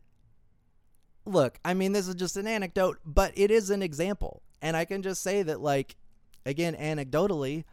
[1.26, 4.42] look I mean this is just an anecdote but it is an example.
[4.62, 5.98] And I can just say that like
[6.46, 7.66] again anecdotally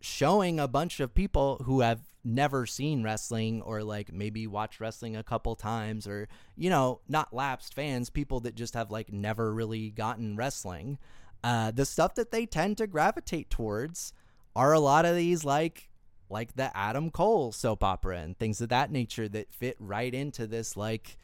[0.00, 5.16] showing a bunch of people who have never seen wrestling or like maybe watched wrestling
[5.16, 9.52] a couple times or you know not lapsed fans people that just have like never
[9.52, 10.98] really gotten wrestling.
[11.42, 14.12] Uh the stuff that they tend to gravitate towards
[14.54, 15.88] are a lot of these like
[16.28, 20.46] like the Adam Cole soap opera and things of that nature that fit right into
[20.46, 21.18] this like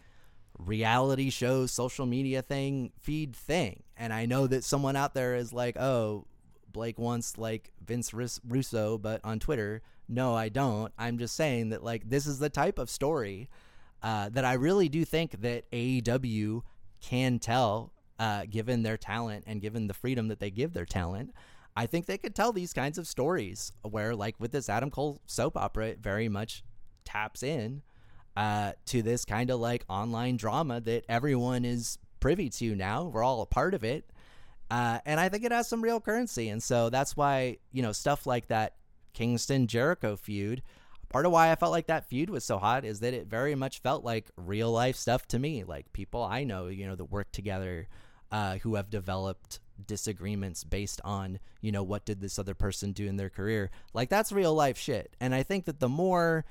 [0.59, 3.83] reality show social media thing feed thing.
[3.99, 6.27] And i know that someone out there is like oh
[6.77, 10.93] Blake wants like Vince Russo, but on Twitter, no, I don't.
[10.99, 13.49] I'm just saying that like this is the type of story
[14.03, 16.61] uh, that I really do think that AEW
[17.01, 21.33] can tell, uh, given their talent and given the freedom that they give their talent.
[21.75, 25.23] I think they could tell these kinds of stories where, like with this Adam Cole
[25.27, 26.63] soap opera, it very much
[27.07, 27.83] taps in
[28.37, 33.05] uh, to this kind of like online drama that everyone is privy to now.
[33.05, 34.11] We're all a part of it.
[34.71, 36.49] Uh, and I think it has some real currency.
[36.49, 38.75] And so that's why, you know, stuff like that
[39.13, 40.63] Kingston Jericho feud,
[41.09, 43.55] part of why I felt like that feud was so hot is that it very
[43.55, 45.65] much felt like real life stuff to me.
[45.65, 47.89] Like people I know, you know, that work together
[48.33, 53.07] uh, who have developed disagreements based on, you know, what did this other person do
[53.07, 53.71] in their career.
[53.95, 55.15] Like that's real life shit.
[55.21, 56.45] And I think that the more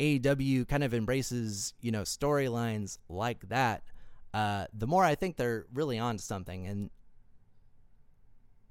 [0.00, 3.84] AEW kind of embraces, you know, storylines like that,
[4.34, 6.66] uh, the more I think they're really on to something.
[6.66, 6.90] And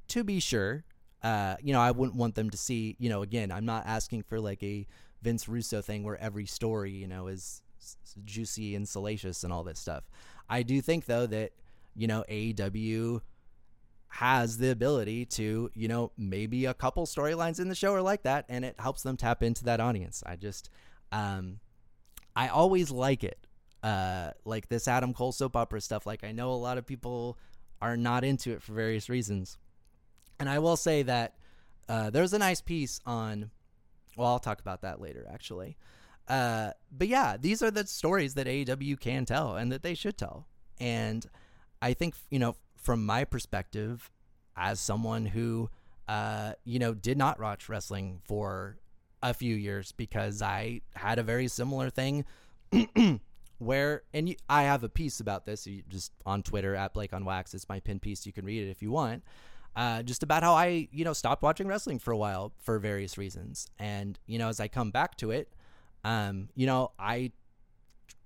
[0.09, 0.83] to be sure,
[1.23, 4.23] uh, you know, I wouldn't want them to see, you know, again, I'm not asking
[4.23, 4.85] for like a
[5.21, 7.61] Vince Russo thing where every story, you know, is
[8.23, 10.03] juicy and salacious and all this stuff.
[10.49, 11.51] I do think though that,
[11.95, 13.21] you know, AEW
[14.09, 18.23] has the ability to, you know, maybe a couple storylines in the show are like
[18.23, 20.23] that and it helps them tap into that audience.
[20.25, 20.69] I just
[21.11, 21.59] um
[22.35, 23.39] I always like it.
[23.83, 26.05] Uh like this Adam Cole soap opera stuff.
[26.05, 27.37] Like I know a lot of people
[27.81, 29.57] are not into it for various reasons.
[30.39, 31.35] And I will say that
[31.87, 33.51] uh, there's a nice piece on.
[34.17, 35.77] Well, I'll talk about that later, actually.
[36.27, 40.17] Uh, but yeah, these are the stories that AEW can tell and that they should
[40.17, 40.47] tell.
[40.79, 41.25] And
[41.81, 44.09] I think, you know, from my perspective,
[44.55, 45.69] as someone who,
[46.07, 48.77] uh, you know, did not watch wrestling for
[49.21, 52.25] a few years because I had a very similar thing
[53.57, 57.25] where, and you, I have a piece about this just on Twitter at Blake on
[57.25, 57.53] Wax.
[57.53, 58.25] It's my pin piece.
[58.25, 59.23] You can read it if you want
[59.75, 63.17] uh, just about how I, you know, stopped watching wrestling for a while for various
[63.17, 63.69] reasons.
[63.77, 65.51] And, you know, as I come back to it,
[66.03, 67.31] um, you know, I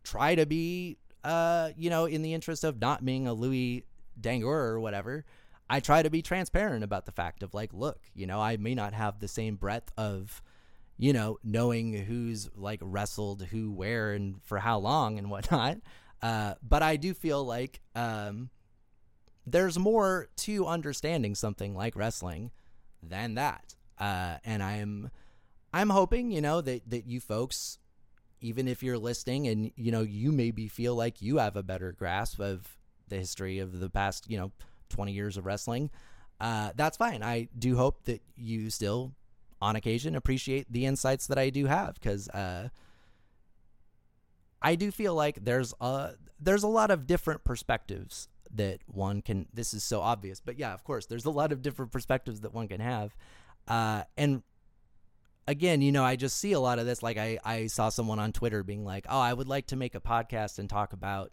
[0.03, 3.85] try to be, uh, you know, in the interest of not being a Louis
[4.19, 5.25] Dangoor or whatever,
[5.69, 8.75] I try to be transparent about the fact of like, look, you know, I may
[8.75, 10.41] not have the same breadth of,
[10.97, 15.77] you know, knowing who's like wrestled who where and for how long and whatnot.
[16.21, 18.49] Uh, but I do feel like um,
[19.51, 22.51] there's more to understanding something like wrestling
[23.01, 23.75] than that.
[23.97, 25.11] Uh, and I'm
[25.73, 27.77] I'm hoping, you know, that that you folks
[28.41, 31.91] even if you're listening and you know you maybe feel like you have a better
[31.91, 32.77] grasp of
[33.09, 34.51] the history of the past, you know,
[34.89, 35.89] 20 years of wrestling,
[36.39, 37.23] uh, that's fine.
[37.23, 39.13] I do hope that you still
[39.61, 42.69] on occasion appreciate the insights that I do have because uh,
[44.61, 49.47] I do feel like there's a there's a lot of different perspectives that one can
[49.53, 52.53] this is so obvious but yeah of course there's a lot of different perspectives that
[52.53, 53.15] one can have.
[53.67, 54.41] Uh, and
[55.47, 58.19] again you know i just see a lot of this like i i saw someone
[58.19, 61.31] on twitter being like oh i would like to make a podcast and talk about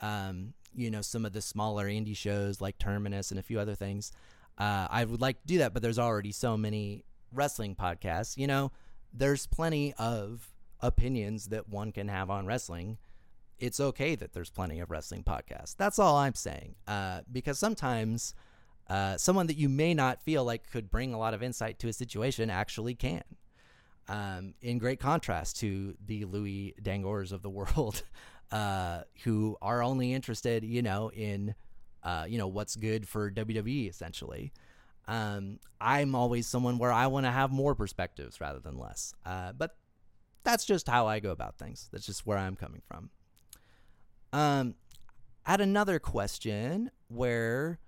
[0.00, 3.74] um you know some of the smaller indie shows like terminus and a few other
[3.74, 4.12] things.
[4.58, 8.46] Uh, i would like to do that but there's already so many wrestling podcasts you
[8.46, 8.70] know?
[9.12, 12.98] There's plenty of opinions that one can have on wrestling
[13.58, 15.76] it's okay that there's plenty of wrestling podcasts.
[15.76, 16.76] That's all I'm saying.
[16.86, 18.34] Uh, because sometimes
[18.88, 21.88] uh, someone that you may not feel like could bring a lot of insight to
[21.88, 23.22] a situation actually can.
[24.08, 28.02] Um, in great contrast to the Louis Dangoors of the world,
[28.50, 31.54] uh, who are only interested, you know, in
[32.02, 34.52] uh, you know what's good for WWE essentially.
[35.06, 39.14] Um, I'm always someone where I want to have more perspectives rather than less.
[39.24, 39.76] Uh, but
[40.44, 41.88] that's just how I go about things.
[41.92, 43.10] That's just where I'm coming from.
[44.32, 44.74] Um,
[45.46, 47.78] I had another question where,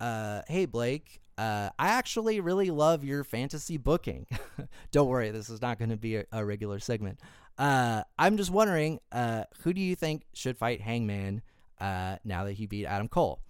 [0.00, 4.26] uh, hey Blake, uh, I actually really love your fantasy booking.
[4.90, 7.20] Don't worry, this is not going to be a, a, regular segment.
[7.56, 11.42] Uh, I'm just wondering, uh, who do you think should fight Hangman
[11.80, 13.40] uh, now that he beat Adam Cole?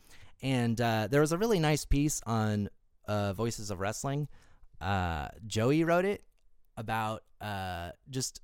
[0.43, 2.69] And uh, there was a really nice piece on
[3.07, 4.29] uh, Voices of Wrestling.
[4.81, 6.23] Uh, Joey wrote it
[6.77, 8.41] about uh, just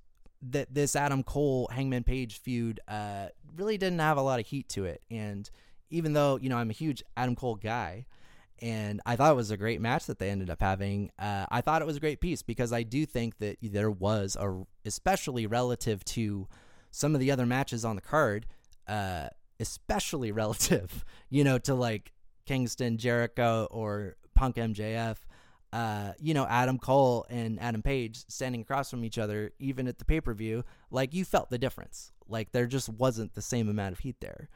[0.50, 4.68] that this Adam Cole Hangman Page feud uh, really didn't have a lot of heat
[4.70, 5.02] to it.
[5.10, 5.48] And
[5.90, 8.06] even though you know I'm a huge Adam Cole guy,
[8.60, 11.60] and I thought it was a great match that they ended up having, uh, I
[11.60, 15.46] thought it was a great piece because I do think that there was a, especially
[15.46, 16.48] relative to
[16.90, 18.46] some of the other matches on the card,
[18.86, 19.28] uh,
[19.58, 22.12] especially relative, you know, to like
[22.46, 25.16] Kingston Jericho or Punk MJF
[25.74, 29.98] uh, you know, Adam Cole and Adam Page standing across from each other, even at
[29.98, 32.12] the pay per view, like you felt the difference.
[32.28, 34.48] Like there just wasn't the same amount of heat there.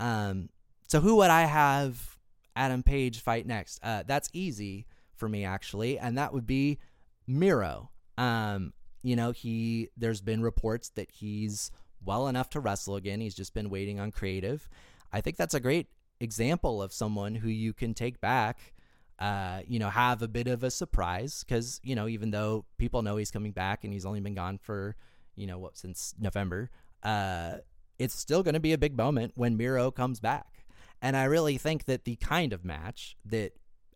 [0.00, 0.48] Um,
[0.88, 2.16] so who would I have
[2.56, 3.78] Adam Page fight next?
[3.82, 6.78] Uh, that's easy for me actually, and that would be
[7.26, 7.90] Miro.
[8.16, 8.72] Um,
[9.02, 11.70] you know, he there's been reports that he's
[12.02, 13.20] well enough to wrestle again.
[13.20, 14.70] He's just been waiting on creative.
[15.12, 15.88] I think that's a great
[16.20, 18.73] example of someone who you can take back
[19.18, 23.02] uh, you know, have a bit of a surprise because, you know, even though people
[23.02, 24.96] know he's coming back and he's only been gone for,
[25.36, 26.70] you know, what, since November,
[27.02, 27.54] uh,
[27.98, 30.66] it's still going to be a big moment when Miro comes back.
[31.00, 33.52] And I really think that the kind of match that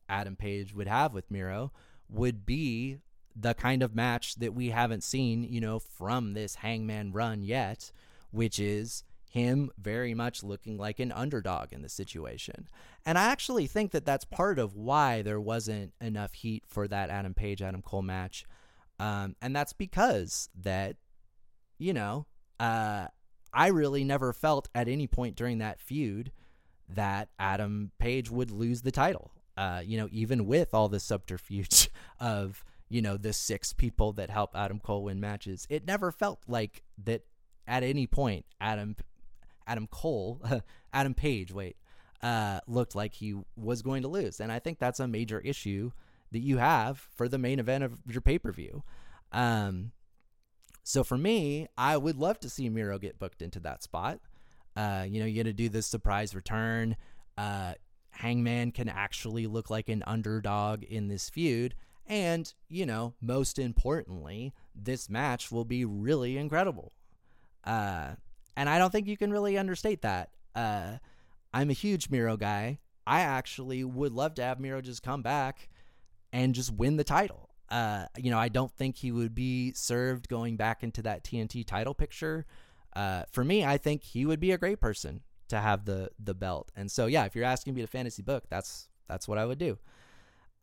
[0.08, 1.72] Adam Page would have with Miro
[2.08, 2.98] would be
[3.34, 7.92] the kind of match that we haven't seen, you know, from this hangman run yet,
[8.30, 12.68] which is him very much looking like an underdog in the situation.
[13.04, 17.10] And I actually think that that's part of why there wasn't enough heat for that
[17.10, 18.44] Adam Page Adam Cole match.
[18.98, 20.96] Um, and that's because that,
[21.78, 22.26] you know,
[22.58, 23.08] uh,
[23.52, 26.32] I really never felt at any point during that feud
[26.88, 29.32] that Adam Page would lose the title.
[29.56, 34.30] Uh, you know, even with all the subterfuge of, you know, the six people that
[34.30, 37.22] help Adam Cole win matches, it never felt like that
[37.66, 38.96] at any point Adam
[39.68, 40.40] Adam Cole,
[40.92, 41.76] Adam Page, wait,
[42.22, 44.40] uh, looked like he was going to lose.
[44.40, 45.92] And I think that's a major issue
[46.32, 48.82] that you have for the main event of your pay per view.
[49.30, 49.92] Um,
[50.82, 54.20] so for me, I would love to see Miro get booked into that spot.
[54.74, 56.96] Uh, you know, you got to do this surprise return.
[57.36, 57.74] Uh,
[58.10, 61.74] Hangman can actually look like an underdog in this feud.
[62.06, 66.92] And, you know, most importantly, this match will be really incredible.
[67.64, 68.12] Uh,
[68.58, 70.30] and I don't think you can really understate that.
[70.52, 70.98] Uh,
[71.54, 72.80] I'm a huge Miro guy.
[73.06, 75.68] I actually would love to have Miro just come back
[76.32, 77.50] and just win the title.
[77.70, 81.64] Uh, you know, I don't think he would be served going back into that TNT
[81.64, 82.46] title picture.
[82.96, 86.34] Uh, for me, I think he would be a great person to have the the
[86.34, 86.72] belt.
[86.74, 89.58] And so, yeah, if you're asking me to fantasy book, that's that's what I would
[89.58, 89.78] do.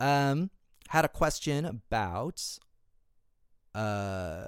[0.01, 0.49] Um,
[0.89, 2.43] had a question about
[3.73, 4.47] uh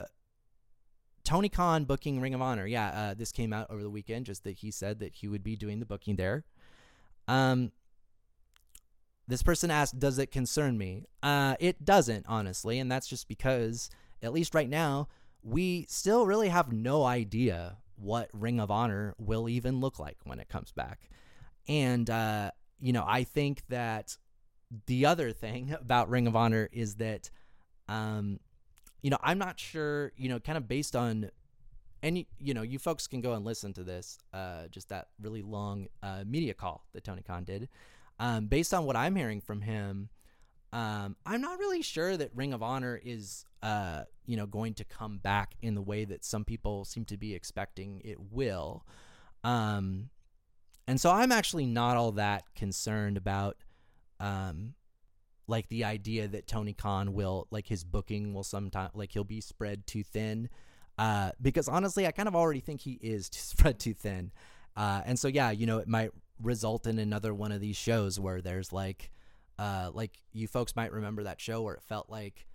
[1.27, 2.65] Tony Khan booking Ring of Honor.
[2.65, 4.25] Yeah, uh, this came out over the weekend.
[4.25, 6.45] Just that he said that he would be doing the booking there.
[7.27, 7.73] Um,
[9.27, 13.89] this person asked, "Does it concern me?" Uh, it doesn't, honestly, and that's just because,
[14.23, 15.09] at least right now,
[15.43, 20.39] we still really have no idea what Ring of Honor will even look like when
[20.39, 21.09] it comes back.
[21.67, 24.15] And uh, you know, I think that
[24.85, 27.29] the other thing about Ring of Honor is that,
[27.89, 28.39] um,
[29.01, 30.11] you know, I'm not sure.
[30.17, 31.29] You know, kind of based on
[32.03, 35.41] any, you, know you folks can go and listen to this uh, just that really
[35.41, 37.69] long uh, media call that tony khan did
[38.19, 40.09] um, based on what i'm hearing from him
[40.73, 44.83] um, i'm not really sure that ring of honor is uh, you know going to
[44.83, 48.85] come back in the way that some people seem to be expecting it will
[49.43, 50.09] um,
[50.87, 53.57] and so i'm actually not all that concerned about
[54.19, 54.73] um,
[55.47, 59.41] like the idea that tony khan will like his booking will sometime like he'll be
[59.41, 60.49] spread too thin
[60.97, 64.31] uh, because honestly, I kind of already think he is spread too thin.
[64.75, 68.19] Uh, and so, yeah, you know, it might result in another one of these shows
[68.19, 69.11] where there's like,
[69.57, 72.45] uh, like you folks might remember that show where it felt like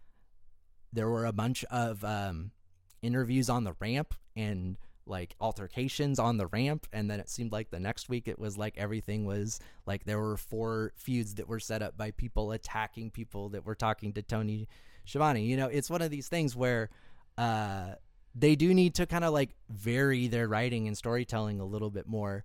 [0.92, 2.52] there were a bunch of um,
[3.00, 4.76] interviews on the ramp and
[5.06, 8.56] like altercations on the ramp and then it seemed like the next week it was
[8.56, 13.10] like everything was like there were four feuds that were set up by people attacking
[13.10, 14.68] people that were talking to Tony
[15.04, 15.44] Schiavone.
[15.44, 16.90] You know, it's one of these things where
[17.36, 17.94] uh
[18.34, 22.06] they do need to kind of like vary their writing and storytelling a little bit
[22.06, 22.44] more.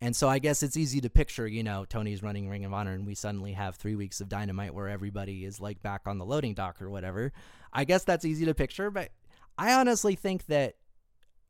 [0.00, 2.92] And so I guess it's easy to picture, you know, Tony's running Ring of Honor
[2.92, 6.24] and we suddenly have three weeks of dynamite where everybody is like back on the
[6.24, 7.32] loading dock or whatever.
[7.72, 9.10] I guess that's easy to picture, but
[9.58, 10.76] I honestly think that,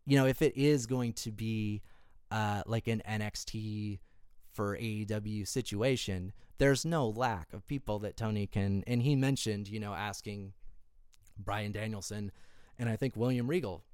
[0.07, 1.83] you know, if it is going to be
[2.31, 3.99] uh, like an NXT
[4.53, 8.85] for AEW situation, there's no lack of people that Tony can.
[8.87, 10.53] And he mentioned, you know, asking
[11.39, 12.33] Bryan Danielson
[12.79, 13.85] and I think William Regal,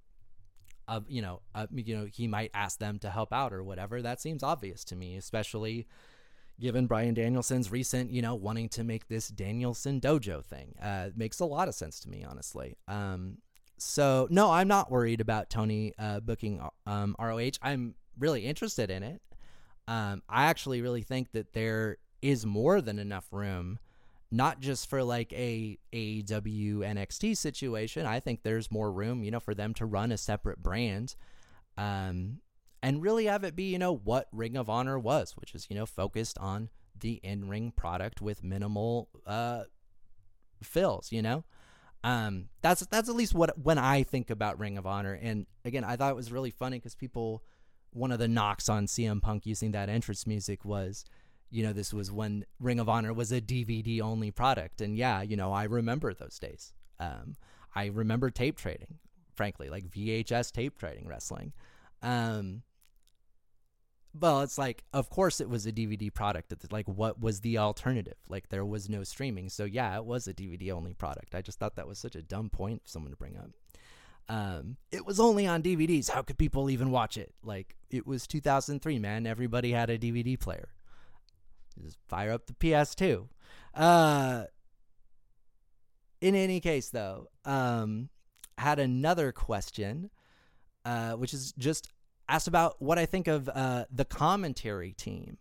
[0.89, 4.03] uh, you know, uh, you know, he might ask them to help out or whatever.
[4.03, 5.87] That seems obvious to me, especially
[6.61, 10.75] given Bryan Danielson's recent, you know, wanting to make this Danielson dojo thing.
[10.81, 12.77] Uh, makes a lot of sense to me, honestly.
[12.89, 13.39] Um,
[13.83, 17.53] so no, I'm not worried about Tony uh, booking um, ROH.
[17.63, 19.23] I'm really interested in it.
[19.89, 23.79] Um, I actually really think that there is more than enough room
[24.33, 28.07] not just for like a AEW NXT situation.
[28.07, 31.15] I think there's more room, you know, for them to run a separate brand.
[31.77, 32.39] Um,
[32.83, 35.77] and really have it be, you know, what Ring of Honor was, which is, you
[35.77, 39.65] know, focused on the in ring product with minimal uh
[40.63, 41.45] fills, you know?
[42.05, 45.19] Um, that's that's at least what when I think about Ring of Honor.
[45.21, 47.43] And again, I thought it was really funny because people
[47.93, 51.05] one of the knocks on CM Punk using that entrance music was
[51.53, 54.81] you know, this was when Ring of Honor was a DVD only product.
[54.81, 56.73] And yeah, you know, I remember those days.
[56.99, 57.37] Um,
[57.75, 58.99] I remember tape trading,
[59.35, 61.53] frankly, like VHS tape trading wrestling.
[62.03, 62.63] Um,
[64.19, 66.53] well, it's like, of course, it was a DVD product.
[66.71, 68.17] Like, what was the alternative?
[68.29, 69.49] Like, there was no streaming.
[69.49, 71.35] So, yeah, it was a DVD only product.
[71.35, 73.51] I just thought that was such a dumb point for someone to bring up.
[74.29, 76.11] Um, it was only on DVDs.
[76.11, 77.33] How could people even watch it?
[77.43, 79.27] Like, it was 2003, man.
[79.27, 80.69] Everybody had a DVD player.
[81.83, 83.29] Just fire up the PS2.
[83.75, 84.45] Uh,
[86.21, 88.11] in any case, though, um,
[88.59, 90.11] had another question,
[90.85, 91.89] uh, which is just
[92.33, 95.37] asked about what I think of uh, the commentary team,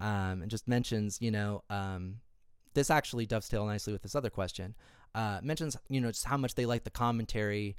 [0.00, 2.16] um, and just mentions, you know, um,
[2.74, 4.74] this actually dovetails nicely with this other question.
[5.14, 7.76] Uh, mentions, you know, just how much they like the commentary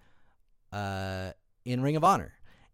[0.72, 1.32] uh,
[1.66, 2.34] in Ring of Honor,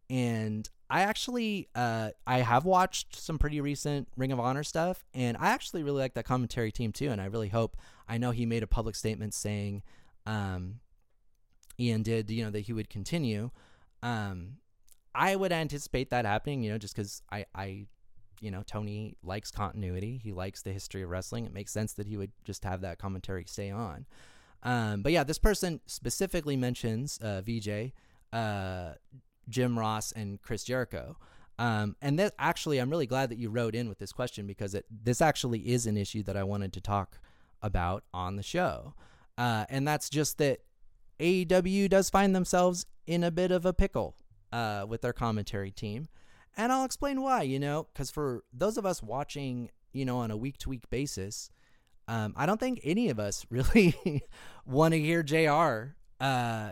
[0.09, 5.37] and I actually uh, I have watched some pretty recent Ring of Honor stuff, and
[5.37, 7.09] I actually really like that commentary team too.
[7.09, 7.77] And I really hope
[8.07, 9.83] I know he made a public statement saying
[10.25, 10.81] um,
[11.79, 13.51] Ian did you know that he would continue.
[14.03, 14.57] Um,
[15.13, 17.87] I would anticipate that happening, you know, just because I I
[18.41, 21.45] you know Tony likes continuity, he likes the history of wrestling.
[21.45, 24.05] It makes sense that he would just have that commentary stay on.
[24.61, 27.93] Um, but yeah, this person specifically mentions uh, VJ.
[28.31, 28.93] Uh,
[29.49, 31.17] Jim Ross and Chris Jericho.
[31.57, 34.73] Um, and that actually, I'm really glad that you wrote in with this question because
[34.73, 37.19] it, this actually is an issue that I wanted to talk
[37.61, 38.93] about on the show.
[39.37, 40.59] Uh, and that's just that
[41.19, 44.15] AEW does find themselves in a bit of a pickle
[44.51, 46.07] uh, with their commentary team.
[46.57, 50.31] And I'll explain why, you know, because for those of us watching, you know, on
[50.31, 51.49] a week to week basis,
[52.07, 54.23] um, I don't think any of us really
[54.65, 56.71] want to hear JR, uh,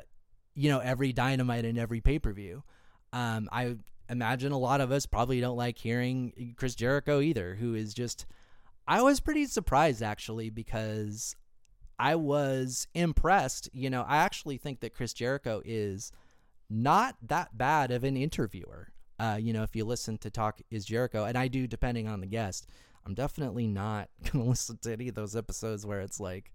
[0.55, 2.63] you know, every dynamite and every pay per view.
[3.13, 3.75] Um, I
[4.09, 8.25] imagine a lot of us probably don't like hearing Chris Jericho either, who is just.
[8.89, 11.35] I was pretty surprised actually because
[11.99, 13.69] I was impressed.
[13.73, 16.11] You know, I actually think that Chris Jericho is
[16.69, 18.89] not that bad of an interviewer.
[19.19, 22.21] Uh, you know, if you listen to Talk is Jericho, and I do depending on
[22.21, 22.67] the guest,
[23.05, 26.51] I'm definitely not gonna listen to any of those episodes where it's like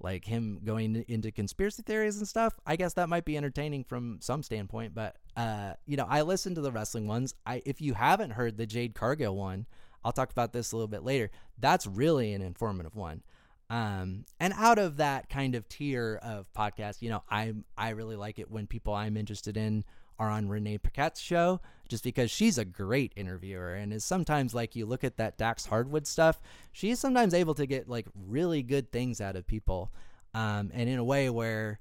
[0.00, 2.60] like him going into conspiracy theories and stuff.
[2.64, 6.54] I guess that might be entertaining from some standpoint, but uh, you know, I listen
[6.54, 7.34] to the wrestling ones.
[7.44, 9.66] I if you haven't heard the Jade Cargill one,
[10.04, 11.30] I'll talk about this a little bit later.
[11.58, 13.22] That's really an informative one.
[13.70, 18.16] Um, and out of that kind of tier of podcast, you know, I I really
[18.16, 19.84] like it when people I'm interested in
[20.18, 24.74] are on Renee Paquette's show, just because she's a great interviewer and is sometimes like
[24.74, 26.40] you look at that Dax Harwood stuff,
[26.72, 29.92] she's sometimes able to get like really good things out of people,
[30.34, 31.78] um, and in a way where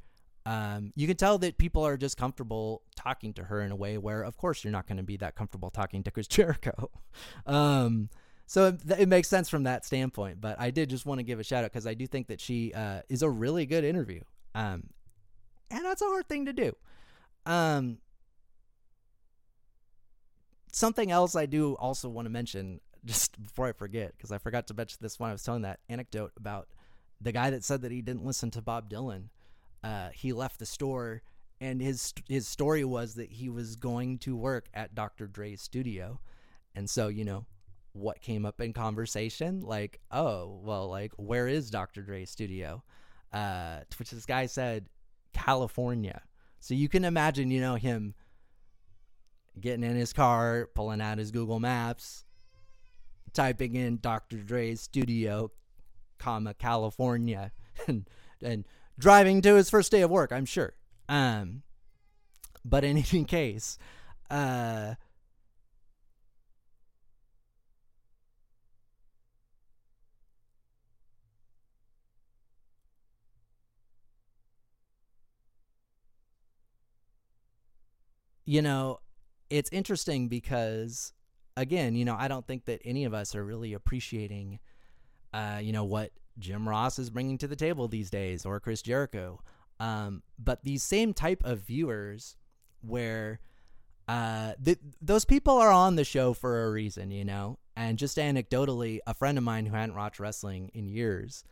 [0.47, 3.97] um, you can tell that people are just comfortable talking to her in a way
[3.97, 6.89] where, of course, you're not going to be that comfortable talking to Chris Jericho.
[8.47, 10.39] So it, it, makes sense from that standpoint.
[10.39, 12.39] But I did just want to give a shout out because I do think that
[12.39, 14.21] she uh, is a really good interview.
[14.55, 14.83] Um,
[15.69, 16.73] and that's a hard thing to do.
[17.45, 17.97] Um,
[20.71, 24.65] something else I do also want to mention just before I forget, because I forgot
[24.67, 26.69] to mention this when I was telling that anecdote about
[27.19, 29.25] the guy that said that he didn't listen to Bob Dylan.
[29.83, 31.21] Uh, he left the store,
[31.59, 35.27] and his his story was that he was going to work at Dr.
[35.27, 36.19] Dre's studio,
[36.75, 37.45] and so you know
[37.97, 42.01] what came up in conversation, like oh well, like where is Dr.
[42.01, 42.83] Dre's studio?
[43.33, 44.87] Uh, which this guy said
[45.33, 46.21] California.
[46.59, 48.15] So you can imagine, you know, him
[49.59, 52.23] getting in his car, pulling out his Google Maps,
[53.33, 54.37] typing in Dr.
[54.37, 55.51] Dre's studio,
[56.17, 57.51] comma California,
[57.87, 58.07] and
[58.41, 58.65] and
[58.97, 60.31] driving to his first day of work.
[60.31, 60.73] I'm sure.
[61.09, 61.63] Um,
[62.63, 63.77] but in any case,
[64.29, 64.95] uh.
[78.47, 79.01] You know,
[79.49, 81.11] it's interesting because
[81.57, 84.59] again, you know, I don't think that any of us are really appreciating,
[85.33, 88.81] uh, you know, what Jim Ross is bringing to the table these days or Chris
[88.81, 89.41] Jericho.
[89.81, 92.37] Um, but these same type of viewers
[92.79, 93.41] where
[94.07, 97.59] uh, th- those people are on the show for a reason, you know.
[97.75, 101.43] And just anecdotally, a friend of mine who hadn't watched wrestling in years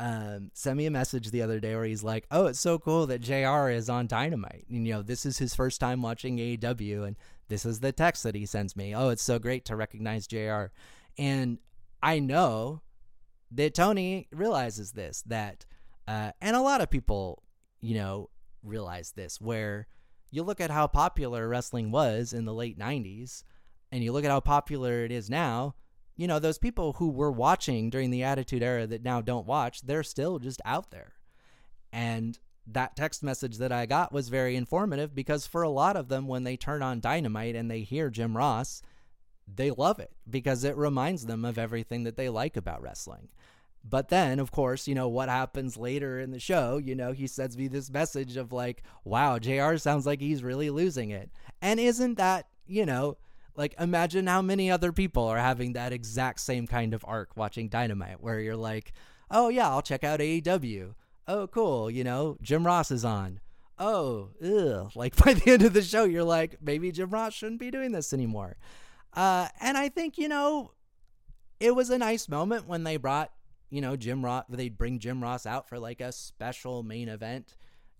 [0.00, 3.06] um, sent me a message the other day where he's like, "Oh, it's so cool
[3.06, 3.68] that Jr.
[3.70, 4.66] is on Dynamite.
[4.68, 7.16] And, you know, this is his first time watching AEW, and
[7.48, 8.94] this is the text that he sends me.
[8.94, 10.66] Oh, it's so great to recognize Jr.
[11.16, 11.58] And
[12.02, 12.82] I know
[13.52, 15.64] that Tony realizes this that,
[16.08, 17.42] uh, and a lot of people,
[17.80, 18.30] you know,
[18.62, 19.86] realize this where
[20.30, 23.44] you look at how popular wrestling was in the late '90s,
[23.92, 25.76] and you look at how popular it is now
[26.16, 29.82] you know, those people who were watching during the Attitude Era that now don't watch,
[29.82, 31.14] they're still just out there.
[31.92, 36.08] And that text message that I got was very informative because for a lot of
[36.08, 38.80] them, when they turn on Dynamite and they hear Jim Ross,
[39.52, 43.28] they love it because it reminds them of everything that they like about wrestling.
[43.86, 47.26] But then, of course, you know, what happens later in the show, you know, he
[47.26, 51.30] sends me this message of like, wow, JR sounds like he's really losing it.
[51.60, 53.18] And isn't that, you know,
[53.56, 57.68] like, imagine how many other people are having that exact same kind of arc watching
[57.68, 58.92] Dynamite, where you're like,
[59.30, 60.94] oh, yeah, I'll check out AEW.
[61.26, 61.90] Oh, cool.
[61.90, 63.40] You know, Jim Ross is on.
[63.78, 64.90] Oh, ugh.
[64.96, 67.92] Like, by the end of the show, you're like, maybe Jim Ross shouldn't be doing
[67.92, 68.56] this anymore.
[69.12, 70.72] Uh, and I think, you know,
[71.60, 73.30] it was a nice moment when they brought,
[73.70, 77.54] you know, Jim Ross, they'd bring Jim Ross out for like a special main event,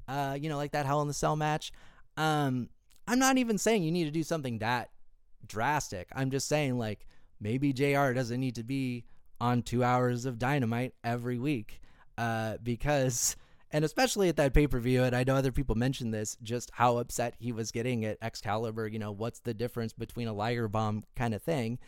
[0.09, 1.72] uh, you know, like that Hell in the Cell match.
[2.16, 2.68] Um,
[3.07, 4.90] I'm not even saying you need to do something that
[5.47, 6.09] drastic.
[6.14, 7.07] I'm just saying, like,
[7.40, 9.05] maybe JR doesn't need to be
[9.40, 11.80] on two hours of dynamite every week.
[12.16, 13.36] Uh, because,
[13.70, 16.70] and especially at that pay per view, and I know other people mentioned this, just
[16.74, 18.86] how upset he was getting at Excalibur.
[18.86, 21.78] You know, what's the difference between a Liger bomb kind of thing?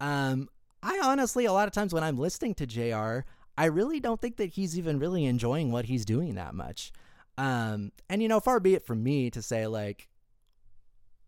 [0.00, 0.48] Um,
[0.82, 4.36] I honestly, a lot of times when I'm listening to JR, I really don't think
[4.36, 6.92] that he's even really enjoying what he's doing that much.
[7.36, 10.08] Um, and you know, far be it from me to say like,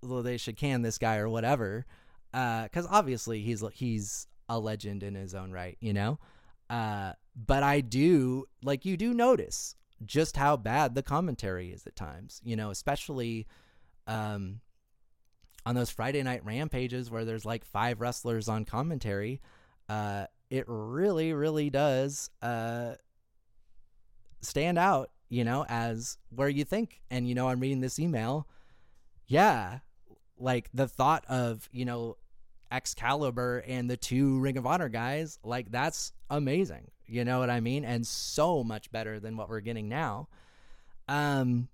[0.03, 1.87] well, they should can this guy or whatever,
[2.33, 6.19] because uh, obviously he's he's a legend in his own right, you know.
[6.69, 11.97] Uh, but I do like you do notice just how bad the commentary is at
[11.97, 13.47] times, you know, especially
[14.07, 14.61] um,
[15.67, 19.41] on those Friday night rampages where there's like five wrestlers on commentary.
[19.89, 22.95] Uh, it really, really does uh,
[24.41, 27.03] stand out, you know, as where you think.
[27.11, 28.49] And, you know, I'm reading this email.
[29.27, 29.81] Yeah,
[30.41, 32.17] like the thought of you know
[32.73, 36.91] Excalibur and the two Ring of Honor guys, like that's amazing.
[37.07, 37.85] You know what I mean?
[37.85, 40.29] And so much better than what we're getting now.
[41.09, 41.69] Um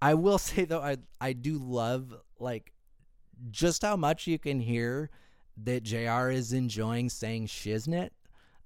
[0.00, 2.72] I will say though, I I do love like
[3.50, 5.10] just how much you can hear
[5.64, 6.30] that Jr.
[6.30, 8.10] is enjoying saying shiznit.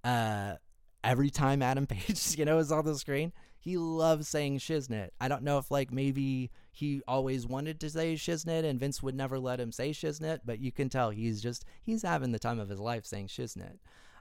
[0.04, 0.54] Uh,
[1.04, 3.32] every time Adam Page, you know, is on the screen,
[3.68, 5.10] he loves saying shiznit.
[5.20, 9.14] I don't know if like maybe he always wanted to say shiznit and Vince would
[9.14, 12.58] never let him say shiznit, but you can tell he's just he's having the time
[12.58, 13.76] of his life saying shiznit.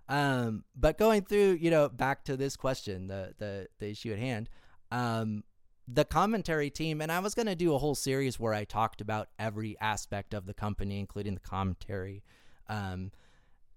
[0.09, 4.19] Um, but going through, you know, back to this question, the the the issue at
[4.19, 4.49] hand,
[4.91, 5.45] um,
[5.87, 8.99] the commentary team, and I was going to do a whole series where I talked
[8.99, 12.21] about every aspect of the company, including the commentary,
[12.67, 13.11] um,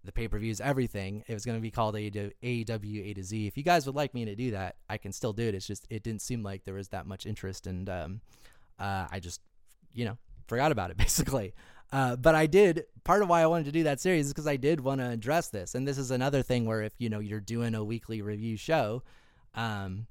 [0.05, 1.25] the pay per views, everything.
[1.27, 3.47] It was going to be called AEW, A to Z.
[3.47, 5.55] If you guys would like me to do that, I can still do it.
[5.55, 8.21] It's just it didn't seem like there was that much interest, and um,
[8.79, 9.41] uh, I just,
[9.93, 11.55] you know, forgot about it basically.
[11.93, 12.85] Uh, but I did.
[13.05, 15.09] Part of why I wanted to do that series is because I did want to
[15.11, 18.23] address this, and this is another thing where if you know you're doing a weekly
[18.23, 19.03] review show,
[19.55, 20.07] um,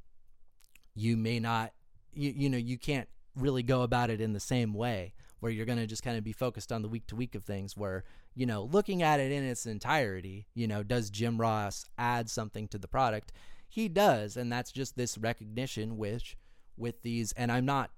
[0.93, 1.71] you may not
[2.13, 5.65] you, you know you can't really go about it in the same way where you're
[5.65, 8.03] going to just kind of be focused on the week to week of things where
[8.35, 12.67] you know looking at it in its entirety you know does jim ross add something
[12.67, 13.31] to the product?
[13.67, 16.37] He does and that's just this recognition which
[16.75, 17.91] with these and i'm not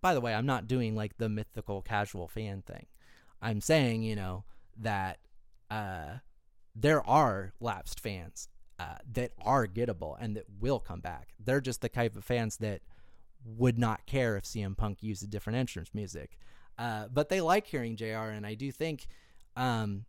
[0.00, 2.86] by the way i'm not doing like the mythical casual fan thing.
[3.42, 4.44] I'm saying you know
[4.78, 5.18] that
[5.70, 6.18] uh
[6.74, 8.48] there are lapsed fans
[8.78, 11.34] uh, that are gettable and that will come back.
[11.38, 12.80] They're just the type of fans that
[13.44, 16.38] would not care if CM Punk used a different entrance music.
[16.78, 19.06] Uh, but they like hearing JR, and I do think
[19.56, 20.04] um,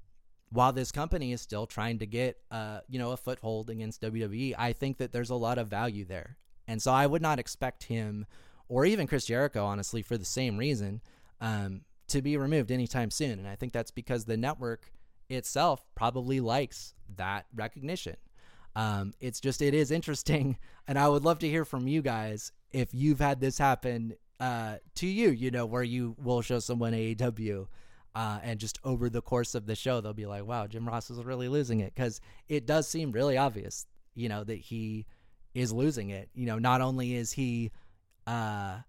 [0.50, 4.56] while this company is still trying to get uh, you know a foothold against WWE,
[4.58, 6.38] I think that there's a lot of value there,
[6.68, 8.26] and so I would not expect him
[8.72, 11.02] or even Chris Jericho, honestly, for the same reason,
[11.42, 13.38] um, to be removed anytime soon.
[13.38, 14.94] And I think that's because the network
[15.30, 18.16] itself probably likes that recognition.
[18.74, 22.54] Um, it's just it is interesting, and I would love to hear from you guys
[22.72, 26.94] if you've had this happen uh, to you, you know, where you will show someone
[26.94, 27.68] AEW.
[28.14, 31.10] Uh, and just over the course of the show, they'll be like, "Wow, Jim Ross
[31.10, 33.86] is really losing it," because it does seem really obvious,
[34.16, 35.06] you know, that he
[35.54, 36.30] is losing it.
[36.34, 37.72] You know, not only is he,
[38.28, 38.80] uh,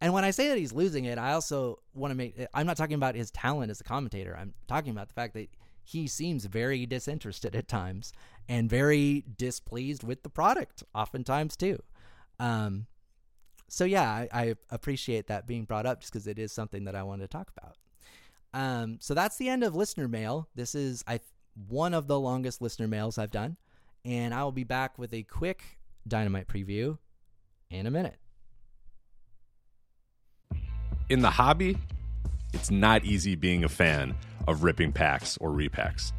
[0.00, 2.34] and when I say that he's losing it, I also want to make.
[2.54, 4.36] I'm not talking about his talent as a commentator.
[4.38, 5.48] I'm talking about the fact that
[5.84, 8.12] he seems very disinterested at times
[8.48, 11.82] and very displeased with the product, oftentimes too.
[12.38, 12.86] Um,
[13.68, 16.94] so yeah, I, I, appreciate that being brought up just because it is something that
[16.94, 17.76] I wanted to talk about.
[18.54, 20.48] Um, so that's the end of listener mail.
[20.54, 21.20] This is I
[21.68, 23.56] one of the longest listener mails I've done,
[24.04, 26.98] and I will be back with a quick dynamite preview
[27.70, 28.16] in a minute.
[31.08, 31.76] In the hobby,
[32.52, 34.14] it's not easy being a fan
[34.46, 36.12] of ripping packs or repacks.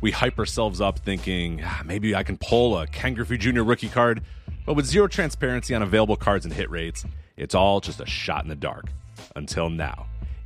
[0.00, 3.62] We hype ourselves up thinking ah, maybe I can pull a Ken Griffey Jr.
[3.62, 4.22] rookie card
[4.64, 7.04] but with zero transparency on available cards and hit rates,
[7.36, 8.86] it's all just a shot in the dark.
[9.34, 10.06] Until now.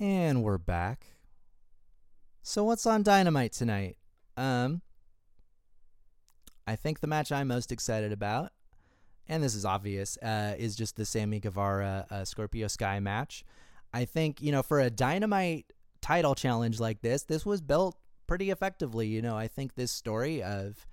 [0.00, 1.06] And we're back.
[2.42, 3.96] So what's on Dynamite tonight?
[4.36, 4.82] Um
[6.68, 8.52] I think the match I'm most excited about,
[9.26, 13.42] and this is obvious, uh, is just the Sammy Guevara uh, Scorpio Sky match.
[13.94, 15.72] I think, you know, for a Dynamite
[16.02, 17.96] title challenge like this, this was built
[18.26, 19.06] pretty effectively.
[19.06, 20.86] You know, I think this story of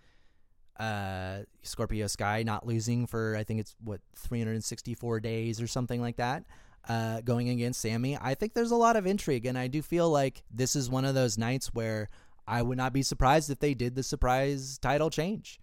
[0.80, 6.16] uh, Scorpio Sky not losing for, I think it's what, 364 days or something like
[6.16, 6.46] that
[6.88, 8.18] uh, going against Sammy.
[8.20, 11.06] I think there's a lot of intrigue, and I do feel like this is one
[11.06, 12.10] of those nights where
[12.48, 15.60] I would not be surprised if they did the surprise title change.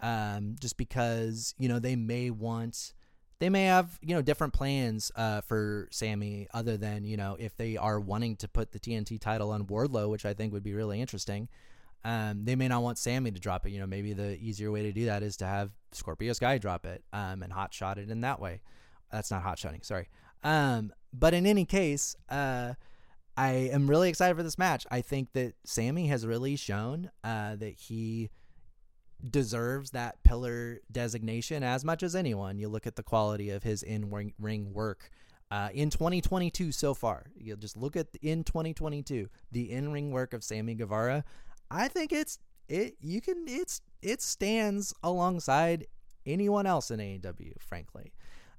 [0.00, 2.92] Um, just because you know they may want,
[3.38, 7.56] they may have you know different plans uh, for Sammy other than you know if
[7.56, 10.74] they are wanting to put the TNT title on Wardlow, which I think would be
[10.74, 11.48] really interesting.
[12.04, 13.70] Um, they may not want Sammy to drop it.
[13.70, 16.84] You know, maybe the easier way to do that is to have Scorpio Sky drop
[16.84, 18.60] it um, and hot shot it in that way.
[19.12, 20.08] That's not hot shotting, sorry.
[20.42, 22.74] Um, but in any case, uh,
[23.36, 24.86] I am really excited for this match.
[24.90, 28.30] I think that Sammy has really shown uh, that he
[29.30, 32.58] deserves that pillar designation as much as anyone.
[32.58, 35.10] You look at the quality of his in ring work
[35.50, 37.26] uh, in 2022 so far.
[37.36, 41.24] You just look at the, in 2022 the in ring work of Sammy Guevara.
[41.70, 42.38] I think it's
[42.68, 42.96] it.
[43.00, 45.86] You can it's it stands alongside
[46.26, 47.52] anyone else in AEW.
[47.60, 48.12] Frankly,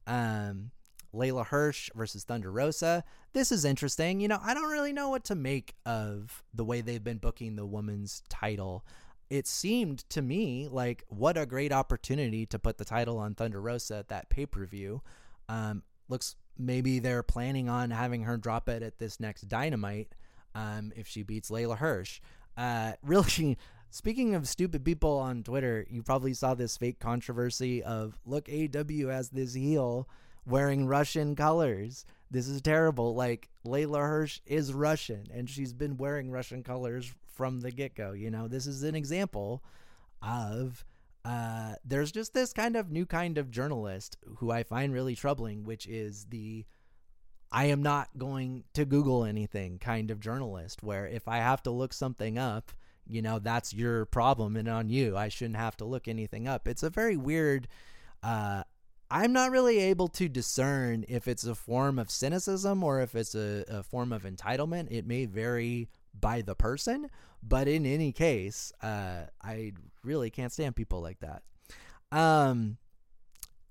[0.07, 0.71] um,
[1.13, 3.03] Leyla Hirsch versus Thunder Rosa.
[3.33, 4.19] This is interesting.
[4.19, 7.55] You know, I don't really know what to make of the way they've been booking
[7.55, 8.85] the women's title.
[9.29, 13.61] It seemed to me like what a great opportunity to put the title on Thunder
[13.61, 15.01] Rosa at that pay per view.
[15.49, 20.13] Um, looks maybe they're planning on having her drop it at this next Dynamite
[20.55, 22.21] um, if she beats Leyla Hirsch.
[22.57, 23.57] Uh, really,
[23.93, 29.09] speaking of stupid people on Twitter, you probably saw this fake controversy of look, AW
[29.09, 30.09] as this heel
[30.47, 32.03] wearing Russian colors.
[32.31, 33.13] This is terrible.
[33.13, 38.13] Like Leyla Hirsch is Russian and she's been wearing Russian colors from the get go.
[38.13, 39.63] You know, this is an example
[40.23, 40.83] of
[41.23, 45.65] uh, there's just this kind of new kind of journalist who I find really troubling,
[45.65, 46.65] which is the
[47.51, 51.69] I am not going to Google anything kind of journalist, where if I have to
[51.69, 52.71] look something up,
[53.07, 55.17] you know, that's your problem and on you.
[55.17, 56.67] I shouldn't have to look anything up.
[56.67, 57.67] It's a very weird
[58.23, 58.63] uh,
[59.11, 63.35] I'm not really able to discern if it's a form of cynicism or if it's
[63.35, 64.87] a, a form of entitlement.
[64.89, 65.89] It may vary
[66.19, 67.09] by the person,
[67.43, 69.73] but in any case, uh, I
[70.03, 71.43] really can't stand people like that.
[72.11, 72.77] Um,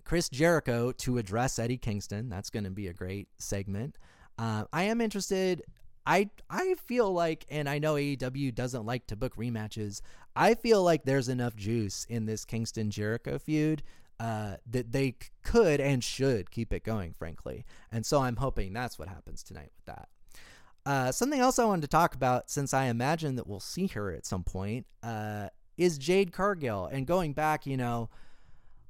[0.04, 2.28] Chris Jericho to address Eddie Kingston.
[2.28, 3.98] That's going to be a great segment.
[4.38, 5.62] Uh, I am interested.
[6.06, 10.00] I I feel like, and I know AEW doesn't like to book rematches.
[10.34, 13.82] I feel like there's enough juice in this Kingston Jericho feud
[14.18, 17.64] uh, that they could and should keep it going, frankly.
[17.90, 20.08] And so I'm hoping that's what happens tonight with that.
[20.84, 24.12] Uh, something else I wanted to talk about, since I imagine that we'll see her
[24.12, 26.86] at some point, uh, is Jade Cargill.
[26.86, 28.10] And going back, you know,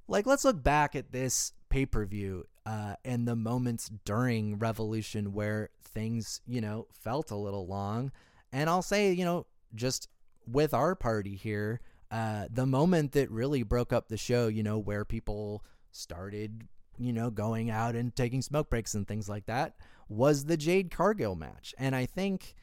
[0.08, 5.32] like let's look back at this pay per view uh, and the moments during Revolution
[5.32, 8.12] where things, you know, felt a little long.
[8.52, 10.08] And I'll say, you know, just
[10.46, 14.78] with our party here, uh, the moment that really broke up the show, you know,
[14.78, 19.74] where people started, you know, going out and taking smoke breaks and things like that,
[20.08, 21.74] was the Jade Cargill match.
[21.78, 22.54] And I think,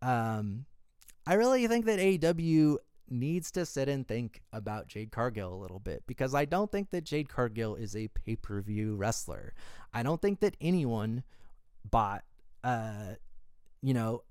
[0.00, 0.66] um,
[1.26, 2.76] I really think that AEW
[3.12, 6.90] needs to sit and think about Jade Cargill a little bit because I don't think
[6.90, 9.54] that Jade Cargill is a pay per view wrestler.
[9.92, 11.22] I don't think that anyone
[11.88, 12.24] bought,
[12.64, 13.14] uh,
[13.82, 14.22] you know,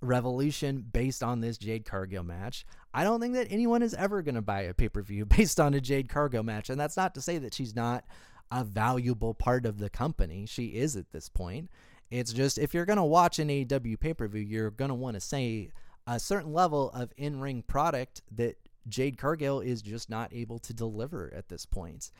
[0.00, 2.66] Revolution based on this Jade Cargill match.
[2.92, 5.60] I don't think that anyone is ever going to buy a pay per view based
[5.60, 6.70] on a Jade Cargill match.
[6.70, 8.04] And that's not to say that she's not
[8.50, 10.44] a valuable part of the company.
[10.46, 11.70] She is at this point.
[12.10, 14.94] It's just if you're going to watch an AEW pay per view, you're going to
[14.94, 15.70] want to say
[16.06, 18.56] a certain level of in ring product that
[18.88, 22.10] Jade Cargill is just not able to deliver at this point.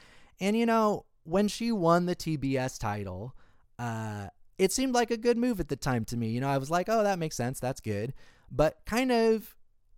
[0.41, 3.35] And, you know, when she won the TBS title,
[3.79, 4.29] uh,
[4.59, 6.29] it seemed like a good move at the time to me.
[6.29, 7.59] You know, I was like, oh, that makes sense.
[7.59, 8.15] That's good.
[8.51, 9.55] But kind of,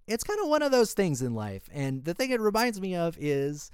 [0.07, 1.69] it's kind of one of those things in life.
[1.73, 3.71] And the thing it reminds me of is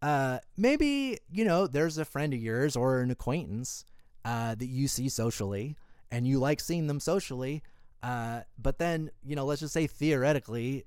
[0.00, 3.84] uh, maybe, you know, there's a friend of yours or an acquaintance
[4.24, 5.76] uh, that you see socially
[6.10, 7.62] and you like seeing them socially.
[8.02, 10.84] Uh, but then, you know, let's just say theoretically,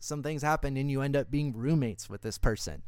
[0.00, 2.82] some things happen and you end up being roommates with this person.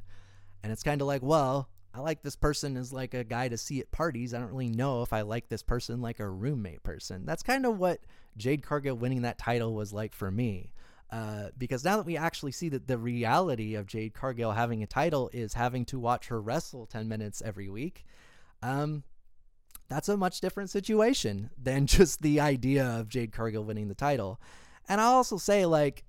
[0.62, 3.57] And it's kind of like, well, I like this person as like a guy to
[3.57, 4.34] see at parties.
[4.34, 7.24] I don't really know if I like this person like a roommate person.
[7.24, 8.01] That's kind of what
[8.36, 10.72] Jade Cargill winning that title was like for me.
[11.11, 14.86] Uh, because now that we actually see that the reality of Jade Cargill having a
[14.86, 18.05] title is having to watch her wrestle 10 minutes every week,
[18.62, 19.03] um,
[19.89, 24.41] that's a much different situation than just the idea of Jade Cargill winning the title.
[24.89, 26.05] And I'll also say, like,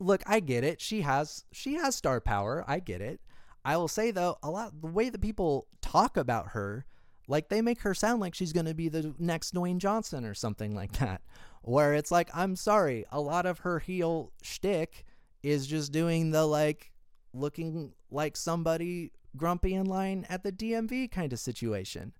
[0.00, 0.80] look, I get it.
[0.80, 2.64] She has she has star power.
[2.66, 3.20] I get it.
[3.64, 6.86] I will say though, a lot the way that people talk about her,
[7.28, 10.34] like they make her sound like she's going to be the next Dwayne Johnson or
[10.34, 11.20] something like that.
[11.62, 15.04] Where it's like, I'm sorry, a lot of her heel shtick
[15.42, 16.92] is just doing the like
[17.32, 22.12] looking like somebody grumpy in line at the DMV kind of situation.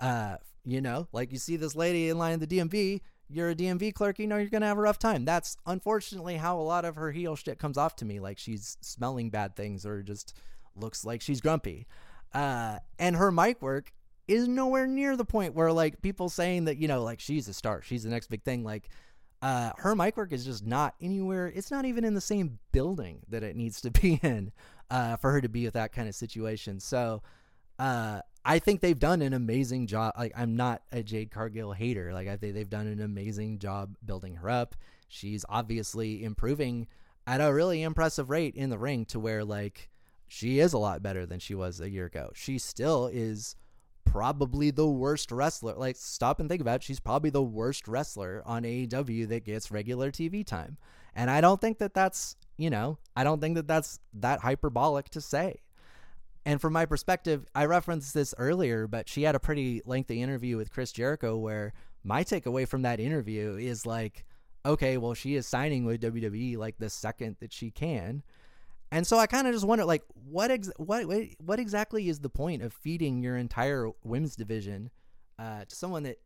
[0.00, 3.54] Uh, you know, like you see this lady in line at the DMV, you're a
[3.54, 5.24] DMV clerk, you know you're gonna have a rough time.
[5.24, 8.76] That's unfortunately how a lot of her heel shit comes off to me, like she's
[8.80, 10.34] smelling bad things or just
[10.74, 11.86] looks like she's grumpy.
[12.32, 13.92] Uh, and her mic work
[14.28, 17.54] is nowhere near the point where like people saying that you know like she's a
[17.54, 18.64] star, she's the next big thing.
[18.64, 18.88] Like
[19.42, 21.46] uh, her mic work is just not anywhere.
[21.54, 24.52] It's not even in the same building that it needs to be in
[24.90, 26.80] uh, for her to be with that kind of situation.
[26.80, 27.22] So
[27.78, 30.14] uh, I think they've done an amazing job.
[30.16, 32.14] Like I'm not a Jade Cargill hater.
[32.14, 34.76] Like I think they've done an amazing job building her up.
[35.08, 36.86] She's obviously improving
[37.26, 39.90] at a really impressive rate in the ring to where like
[40.28, 42.30] she is a lot better than she was a year ago.
[42.34, 43.56] She still is
[44.04, 45.74] probably the worst wrestler.
[45.74, 46.82] Like stop and think about it.
[46.84, 50.76] She's probably the worst wrestler on AEW that gets regular TV time.
[51.16, 55.08] And I don't think that that's, you know, I don't think that that's that hyperbolic
[55.10, 55.62] to say.
[56.46, 60.56] And from my perspective, I referenced this earlier, but she had a pretty lengthy interview
[60.56, 61.72] with Chris Jericho where
[62.04, 64.24] my takeaway from that interview is like,
[64.64, 68.22] okay, well, she is signing with WWE like the second that she can.
[68.92, 71.06] And so I kind of just wonder, like, what ex- what
[71.40, 74.90] what exactly is the point of feeding your entire women's division
[75.40, 76.18] uh, to someone that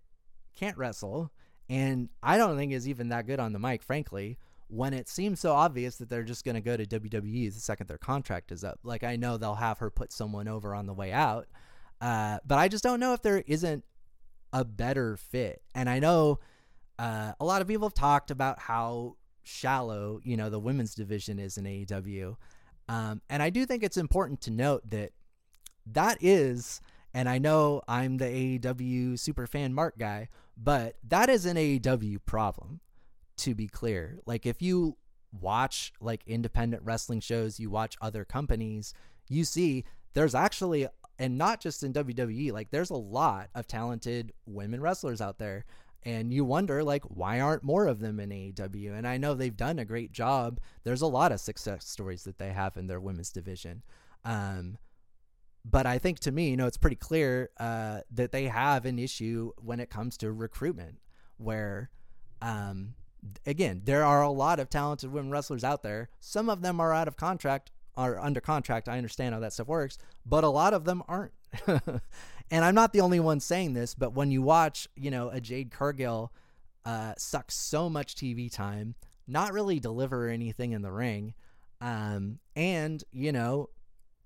[0.55, 1.33] can't wrestle,
[1.71, 4.37] and I don't think is even that good on the mic, frankly
[4.71, 7.89] when it seems so obvious that they're just going to go to WWE the second
[7.89, 8.79] their contract is up.
[8.85, 11.49] Like I know they'll have her put someone over on the way out,
[12.01, 13.85] uh, but I just don't know if there isn't
[14.53, 15.63] a better fit.
[15.75, 16.39] And I know
[16.99, 21.39] uh, a lot of people have talked about how shallow you know the women's division
[21.39, 22.37] is in AEW,
[22.89, 25.13] um, and I do think it's important to note that
[25.87, 26.81] that is.
[27.13, 28.27] And I know I'm the
[28.61, 32.79] AEW super fan Mark guy, but that is an AEW problem
[33.41, 34.19] to be clear.
[34.27, 34.97] Like if you
[35.33, 38.95] watch like independent wrestling shows, you watch other companies,
[39.29, 39.85] you see
[40.15, 40.89] there's actually
[41.19, 45.67] and not just in WWE, like there's a lot of talented women wrestlers out there.
[46.03, 48.97] And you wonder, like, why aren't more of them in AEW?
[48.97, 50.59] And I know they've done a great job.
[50.83, 53.83] There's a lot of success stories that they have in their women's division.
[54.25, 54.79] Um,
[55.63, 58.99] but I think to me, you know, it's pretty clear uh, that they have an
[58.99, 60.97] issue when it comes to recruitment,
[61.37, 61.91] where
[62.41, 62.95] um,
[63.47, 66.09] again, there are a lot of talented women wrestlers out there.
[66.21, 68.89] Some of them are out of contract are under contract.
[68.89, 71.33] I understand how that stuff works, but a lot of them aren't.
[71.67, 75.41] and I'm not the only one saying this, but when you watch, you know, a
[75.41, 76.33] Jade Cargill
[76.85, 78.95] uh, suck so much TV time,
[79.27, 81.35] not really deliver anything in the ring,
[81.81, 83.69] um, and you know,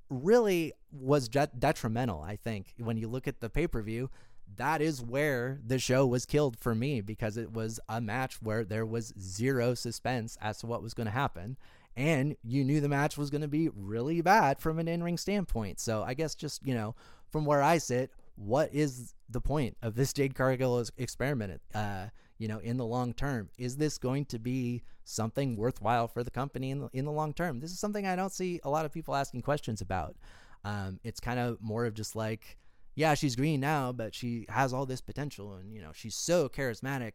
[0.09, 2.23] really was detrimental.
[2.23, 4.11] I think when you look at the pay per view,
[4.57, 8.65] that is where the show was killed for me because it was a match where
[8.65, 11.57] there was zero suspense as to what was going to happen.
[11.97, 15.17] And you knew the match was going to be really bad from an in ring
[15.19, 15.81] standpoint.
[15.81, 16.95] So I guess just, you know,
[17.31, 21.61] from where I sit, what is the point of this Jade Cargill experiment?
[21.75, 22.07] Uh,
[22.39, 26.31] you know, in the long term, is this going to be something worthwhile for the
[26.31, 27.61] company in the, in the long term?
[27.61, 30.17] This is something I don't see a lot of people asking questions about.
[30.65, 32.57] Um, it's kind of more of just like,
[32.95, 36.49] yeah, she's green now, but she has all this potential and, you know, she's so
[36.49, 37.15] charismatic.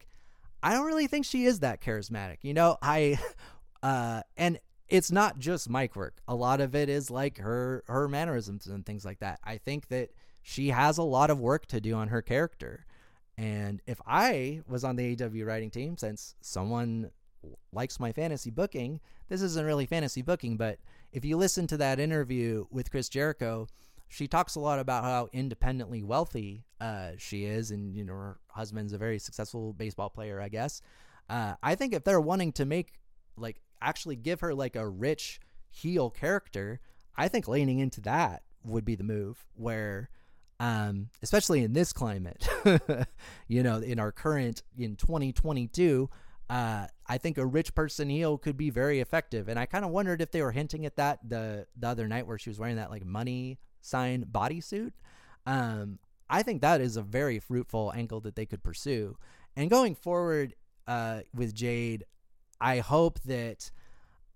[0.61, 2.37] I don't really think she is that charismatic.
[2.41, 3.17] You know, I,
[3.83, 4.59] uh, and
[4.89, 6.21] it's not just mic work.
[6.27, 9.39] A lot of it is like her, her mannerisms and things like that.
[9.43, 10.09] I think that
[10.41, 12.85] she has a lot of work to do on her character.
[13.37, 17.11] And if I was on the AEW writing team, since someone
[17.71, 18.99] likes my fantasy booking,
[19.29, 20.79] this isn't really fantasy booking, but
[21.11, 23.67] if you listen to that interview with Chris Jericho,
[24.09, 28.39] she talks a lot about how independently wealthy uh, she is, and you know her
[28.47, 30.81] husband's a very successful baseball player, I guess.
[31.29, 32.99] Uh, I think if they're wanting to make
[33.37, 35.39] like actually give her like a rich
[35.69, 36.81] heel character,
[37.15, 39.45] I think leaning into that would be the move.
[39.53, 40.09] Where,
[40.59, 42.49] um, especially in this climate,
[43.47, 46.09] you know, in our current in 2022.
[46.49, 49.91] Uh, I think a rich person heel could be very effective, and I kind of
[49.91, 52.77] wondered if they were hinting at that the the other night where she was wearing
[52.77, 54.91] that like money sign bodysuit.
[55.45, 55.99] Um,
[56.29, 59.17] I think that is a very fruitful angle that they could pursue.
[59.55, 60.53] And going forward
[60.87, 62.03] uh, with Jade,
[62.61, 63.71] I hope that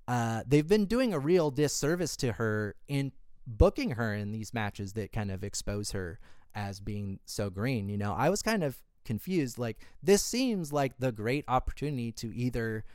[0.07, 3.11] uh, they've been doing a real disservice to her in
[3.45, 6.19] booking her in these matches that kind of expose her
[6.55, 7.89] as being so green.
[7.89, 9.57] You know, I was kind of confused.
[9.57, 12.85] Like, this seems like the great opportunity to either,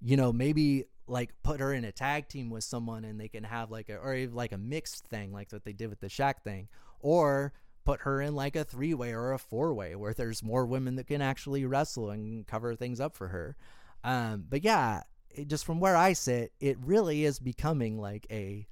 [0.00, 3.44] you know, maybe like put her in a tag team with someone and they can
[3.44, 6.42] have like a or like a mixed thing like what they did with the Shaq
[6.42, 6.68] thing
[7.00, 7.52] or
[7.84, 10.96] put her in like a three way or a four way where there's more women
[10.96, 13.56] that can actually wrestle and cover things up for her.
[14.02, 18.66] Um, but yeah, it, just from where I sit, it really is becoming like a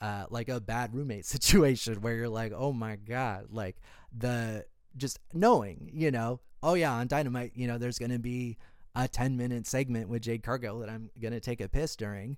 [0.00, 3.76] uh, like a bad roommate situation where you're like, oh my god, like
[4.16, 4.64] the
[4.96, 8.58] just knowing, you know, oh yeah, on Dynamite, you know, there's gonna be
[8.98, 12.36] a 10 minute segment with Jade Cargill that I'm going to take a piss during.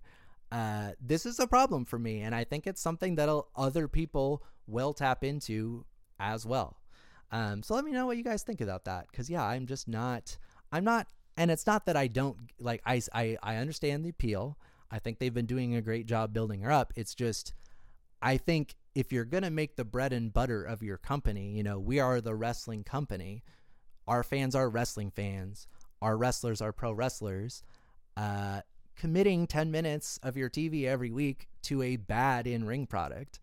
[0.52, 2.20] Uh, this is a problem for me.
[2.20, 5.86] And I think it's something that other people will tap into
[6.18, 6.76] as well.
[7.32, 9.10] Um, so let me know what you guys think about that.
[9.12, 10.36] Cause yeah, I'm just not,
[10.70, 11.06] I'm not,
[11.36, 14.58] and it's not that I don't like, I, I, I understand the appeal.
[14.90, 16.92] I think they've been doing a great job building her up.
[16.94, 17.54] It's just,
[18.20, 21.62] I think if you're going to make the bread and butter of your company, you
[21.62, 23.44] know, we are the wrestling company.
[24.06, 25.68] Our fans are wrestling fans
[26.02, 27.62] our wrestlers are pro wrestlers,
[28.16, 28.60] uh,
[28.96, 33.40] committing 10 minutes of your TV every week to a bad in ring product.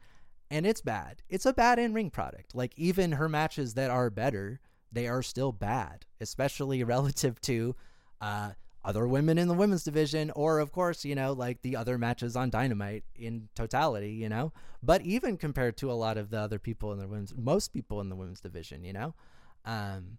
[0.49, 1.23] And it's bad.
[1.29, 2.55] It's a bad in ring product.
[2.55, 4.59] Like, even her matches that are better,
[4.91, 7.75] they are still bad, especially relative to
[8.21, 8.51] uh,
[8.83, 12.35] other women in the women's division, or, of course, you know, like the other matches
[12.35, 14.53] on Dynamite in totality, you know?
[14.81, 17.99] But even compared to a lot of the other people in the women's, most people
[17.99, 19.13] in the women's division, you know?
[19.65, 20.17] Um,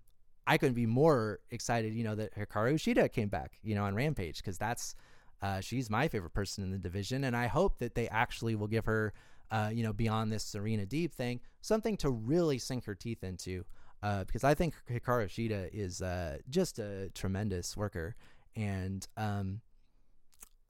[0.48, 3.94] I couldn't be more excited, you know, that Hikaru Shida came back, you know, on
[3.94, 4.94] Rampage because that's
[5.42, 8.66] uh, she's my favorite person in the division, and I hope that they actually will
[8.66, 9.12] give her,
[9.50, 13.64] uh, you know, beyond this Serena Deeb thing, something to really sink her teeth into.
[14.02, 18.16] Uh, because I think Hikaru Shida is uh, just a tremendous worker,
[18.56, 19.60] and um,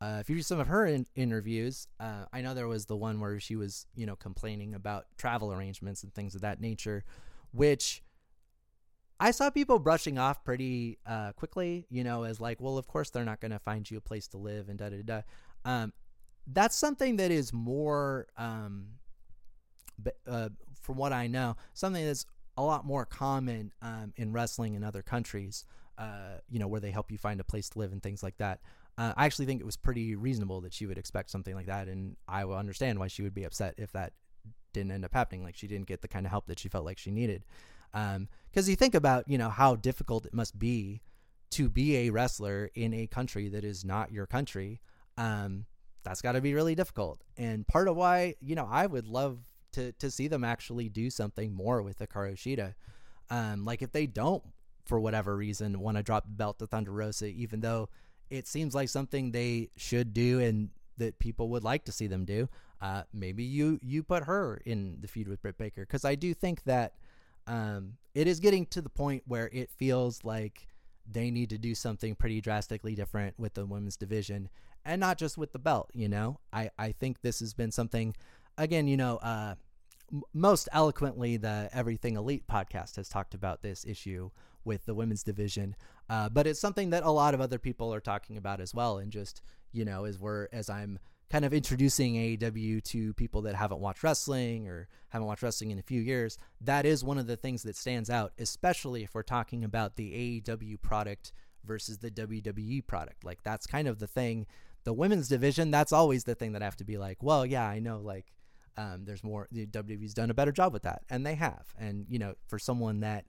[0.00, 2.96] uh, if you read some of her in- interviews, uh, I know there was the
[2.96, 7.04] one where she was, you know, complaining about travel arrangements and things of that nature,
[7.52, 8.02] which
[9.20, 13.10] I saw people brushing off pretty uh, quickly, you know, as like, well, of course
[13.10, 15.20] they're not going to find you a place to live and da da da.
[15.64, 15.92] Um,
[16.46, 18.86] that's something that is more, um,
[20.26, 20.50] uh,
[20.80, 25.02] from what I know, something that's a lot more common um, in wrestling in other
[25.02, 25.64] countries.
[25.98, 28.36] Uh, you know, where they help you find a place to live and things like
[28.36, 28.60] that.
[28.96, 31.88] Uh, I actually think it was pretty reasonable that she would expect something like that,
[31.88, 34.12] and I will understand why she would be upset if that
[34.72, 35.42] didn't end up happening.
[35.42, 37.42] Like she didn't get the kind of help that she felt like she needed.
[37.92, 41.00] Because um, you think about, you know, how difficult it must be
[41.50, 44.80] to be a wrestler in a country that is not your country.
[45.16, 45.66] Um,
[46.04, 47.22] that's got to be really difficult.
[47.36, 49.38] And part of why, you know, I would love
[49.72, 52.74] to to see them actually do something more with the Shida.
[53.30, 54.42] Um, like if they don't,
[54.84, 57.88] for whatever reason, want to drop the belt to Thunder Rosa, even though
[58.30, 62.24] it seems like something they should do and that people would like to see them
[62.24, 62.48] do.
[62.80, 66.32] uh, maybe you you put her in the feud with Britt Baker because I do
[66.34, 66.94] think that
[67.48, 70.68] um, it is getting to the point where it feels like
[71.10, 74.48] they need to do something pretty drastically different with the women's division
[74.84, 75.90] and not just with the belt.
[75.94, 78.14] You know, I I think this has been something.
[78.56, 79.54] Again, you know, uh,
[80.12, 84.30] m- most eloquently, the Everything Elite podcast has talked about this issue
[84.64, 85.76] with the women's division,
[86.10, 88.98] uh, but it's something that a lot of other people are talking about as well.
[88.98, 89.40] And just
[89.72, 90.98] you know, as we're as I'm
[91.30, 95.78] kind of introducing AEW to people that haven't watched wrestling or haven't watched wrestling in
[95.78, 99.22] a few years, that is one of the things that stands out, especially if we're
[99.22, 101.32] talking about the AEW product
[101.64, 103.24] versus the WWE product.
[103.24, 104.46] Like that's kind of the thing.
[104.84, 107.68] The women's division, that's always the thing that I have to be like, well, yeah,
[107.68, 108.32] I know, like,
[108.78, 109.48] um, there's more.
[109.50, 111.74] The WWE's done a better job with that, and they have.
[111.76, 113.24] And you know, for someone that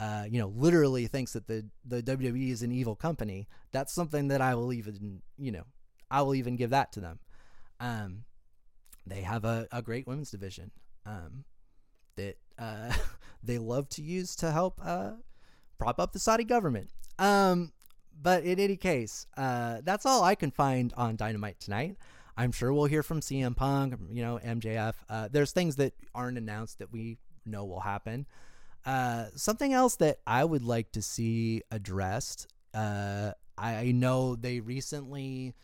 [0.00, 4.28] uh, you know, literally thinks that the the WWE is an evil company, that's something
[4.28, 5.64] that I will even, you know,
[6.10, 7.20] I will even give that to them.
[7.84, 8.24] Um,
[9.06, 10.70] they have a, a great women's division
[11.04, 11.44] um,
[12.16, 12.92] that uh,
[13.42, 15.12] they love to use to help uh,
[15.78, 16.88] prop up the Saudi government.
[17.18, 17.72] Um,
[18.20, 21.96] but in any case, uh, that's all I can find on Dynamite tonight.
[22.38, 24.94] I'm sure we'll hear from CM Punk, you know, MJF.
[25.08, 28.26] Uh, there's things that aren't announced that we know will happen.
[28.86, 32.48] Uh, something else that I would like to see addressed.
[32.72, 35.54] Uh, I know they recently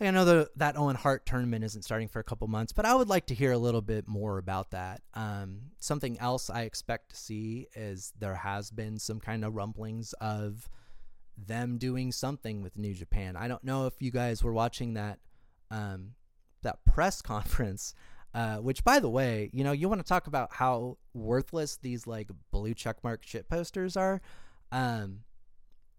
[0.00, 2.94] I know the, that Owen Hart tournament isn't starting for a couple months, but I
[2.94, 5.00] would like to hear a little bit more about that.
[5.14, 10.12] Um, something else I expect to see is there has been some kind of rumblings
[10.14, 10.68] of
[11.36, 13.36] them doing something with New Japan.
[13.36, 15.18] I don't know if you guys were watching that
[15.70, 16.14] um,
[16.62, 17.94] that press conference.
[18.34, 22.06] Uh, which, by the way, you know, you want to talk about how worthless these
[22.06, 24.22] like blue checkmark shit posters are.
[24.70, 25.24] Um,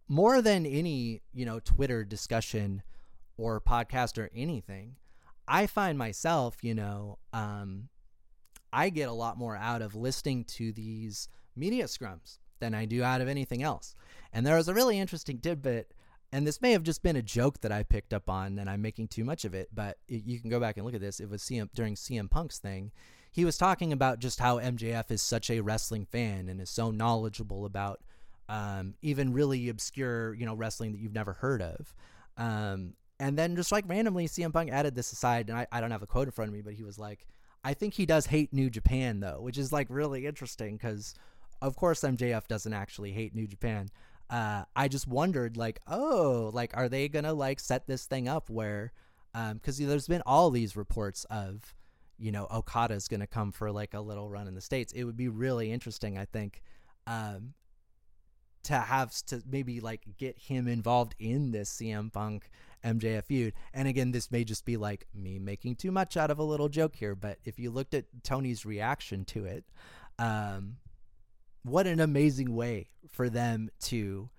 [0.07, 2.81] more than any, you know, Twitter discussion
[3.37, 4.95] or podcast or anything,
[5.47, 7.89] I find myself, you know, um,
[8.71, 13.03] I get a lot more out of listening to these media scrums than I do
[13.03, 13.95] out of anything else.
[14.31, 15.93] And there was a really interesting tidbit,
[16.31, 18.81] and this may have just been a joke that I picked up on, and I'm
[18.81, 21.19] making too much of it, but it, you can go back and look at this.
[21.19, 22.91] It was CM during CM Punk's thing.
[23.31, 26.91] He was talking about just how MJF is such a wrestling fan and is so
[26.91, 27.99] knowledgeable about
[28.47, 31.93] um, even really obscure, you know, wrestling that you've never heard of.
[32.37, 32.93] Um,
[33.23, 36.03] and then just like randomly, CM Punk added this aside, and I, I don't have
[36.03, 37.25] a quote in front of me, but he was like,
[37.63, 41.15] I think he does hate New Japan though, which is like really interesting because,
[41.61, 43.87] of course, MJF doesn't actually hate New Japan.
[44.29, 48.49] Uh, I just wondered, like, oh, like, are they gonna like set this thing up
[48.49, 48.91] where,
[49.33, 51.73] um, because there's been all these reports of,
[52.17, 54.91] you know, Okada's gonna come for like a little run in the states.
[54.91, 56.61] It would be really interesting, I think,
[57.07, 57.53] um,
[58.63, 62.49] to have to maybe like get him involved in this CM Punk
[62.83, 63.53] MJF feud.
[63.73, 66.69] And again, this may just be like me making too much out of a little
[66.69, 69.65] joke here, but if you looked at Tony's reaction to it,
[70.19, 70.77] um,
[71.63, 74.29] what an amazing way for them to,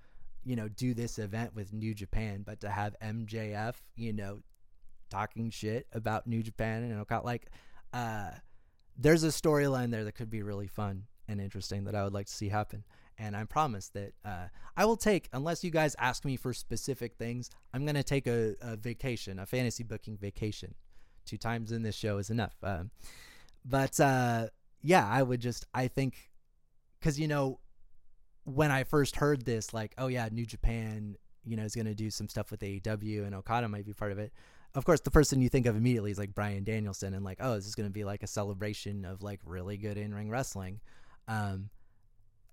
[0.45, 4.41] you know, do this event with New Japan, but to have MJF, you know,
[5.11, 7.47] talking shit about New Japan and Okada, like,
[7.93, 8.31] uh,
[8.97, 12.27] there's a storyline there that could be really fun and interesting that I would like
[12.27, 12.85] to see happen
[13.19, 14.47] and I promise that uh,
[14.77, 18.55] I will take, unless you guys ask me for specific things, I'm gonna take a,
[18.61, 20.75] a vacation, a fantasy booking vacation.
[21.25, 22.57] Two times in this show is enough.
[22.63, 22.85] Uh,
[23.65, 24.49] but uh,
[24.83, 26.31] yeah, I would just, I think,
[26.99, 27.61] because you know,
[28.45, 32.11] when I first heard this, like, oh yeah, New Japan, you know, is gonna do
[32.11, 34.33] some stuff with AEW and Okada might be part of it.
[34.75, 37.55] Of course, the person you think of immediately is like Bryan Danielson, and like, oh,
[37.55, 40.81] this is gonna be like a celebration of like really good in ring wrestling.
[41.29, 41.71] Um,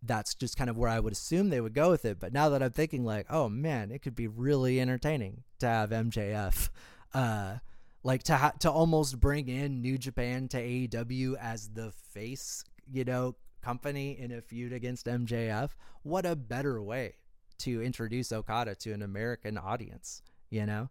[0.04, 2.20] that's just kind of where I would assume they would go with it.
[2.20, 5.92] But now that I'm thinking, like, oh man, it could be really entertaining to have
[5.92, 6.70] MJF,
[7.14, 7.58] uh,
[8.04, 13.04] like to ha- to almost bring in New Japan to AEW as the face, you
[13.04, 15.70] know, company in a feud against MJF.
[16.04, 17.16] What a better way
[17.60, 20.90] to introduce Okada to an American audience, you know?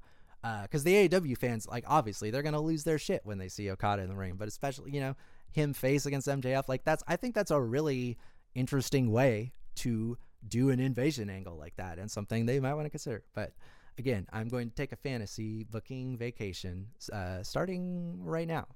[0.63, 3.69] Because uh, the AEW fans, like, obviously, they're gonna lose their shit when they see
[3.71, 4.37] Okada in the ring.
[4.39, 5.17] But especially, you know,
[5.53, 8.17] him face against MJF, like that's I think that's a really
[8.55, 10.17] interesting way to
[10.47, 13.23] do an invasion angle like that and something they might want to consider.
[13.35, 13.53] But
[13.99, 18.67] again, I'm going to take a fantasy booking vacation uh, starting right now.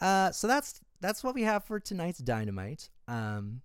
[0.00, 2.88] Uh, so that's that's what we have for tonight's dynamite.
[3.08, 3.60] Um,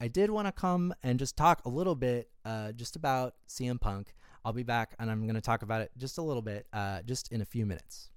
[0.00, 3.80] I did want to come and just talk a little bit uh, just about CM
[3.80, 4.14] Punk.
[4.44, 7.02] I'll be back and I'm going to talk about it just a little bit, uh,
[7.02, 8.10] just in a few minutes.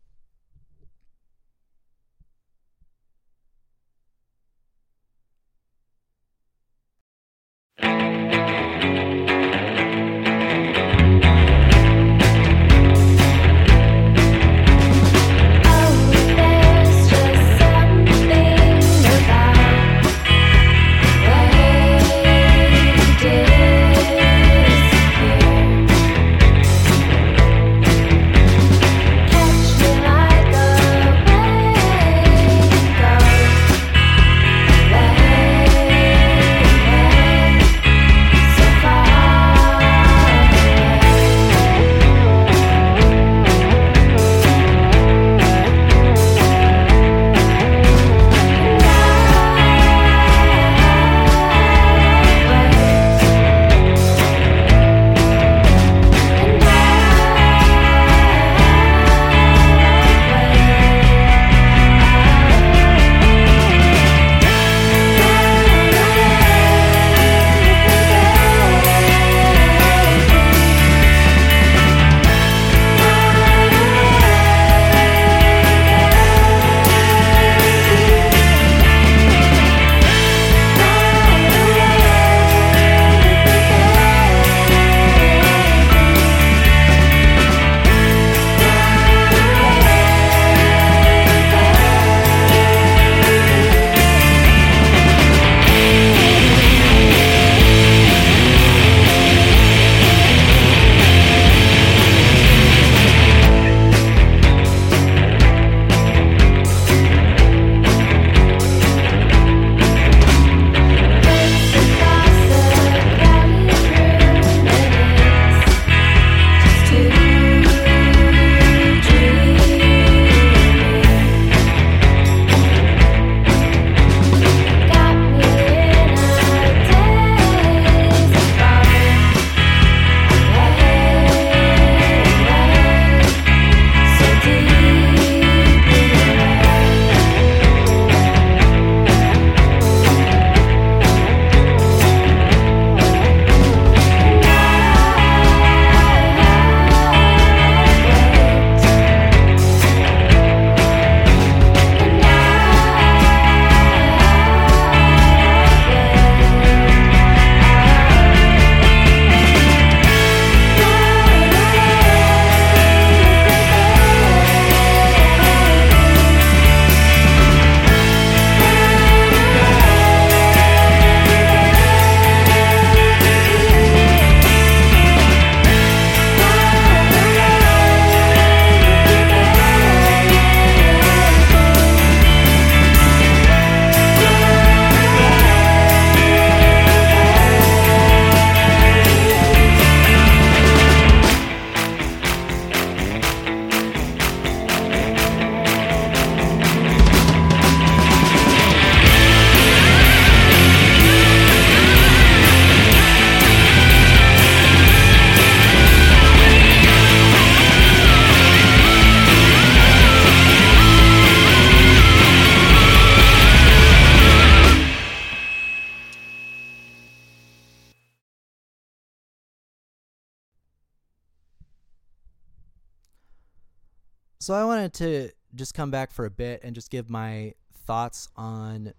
[224.82, 227.54] Wanted to just come back for a bit and just give my
[227.86, 228.94] thoughts on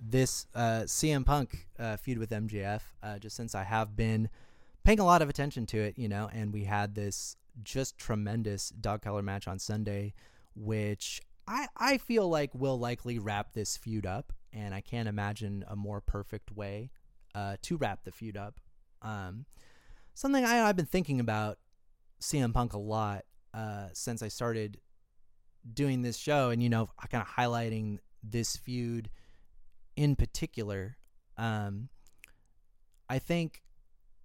[0.00, 4.28] this uh, CM Punk uh, feud with MJF, uh, just since I have been
[4.82, 8.70] paying a lot of attention to it, you know, and we had this just tremendous
[8.70, 10.14] dog collar match on Sunday,
[10.56, 15.64] which I, I feel like will likely wrap this feud up, and I can't imagine
[15.68, 16.90] a more perfect way
[17.36, 18.58] uh, to wrap the feud up.
[19.00, 19.44] Um,
[20.14, 21.58] something I, I've been thinking about
[22.20, 24.78] CM Punk a lot uh, since I started
[25.72, 29.10] doing this show, and you know, kind of highlighting this feud
[29.96, 30.96] in particular.
[31.36, 31.88] Um,
[33.08, 33.62] I think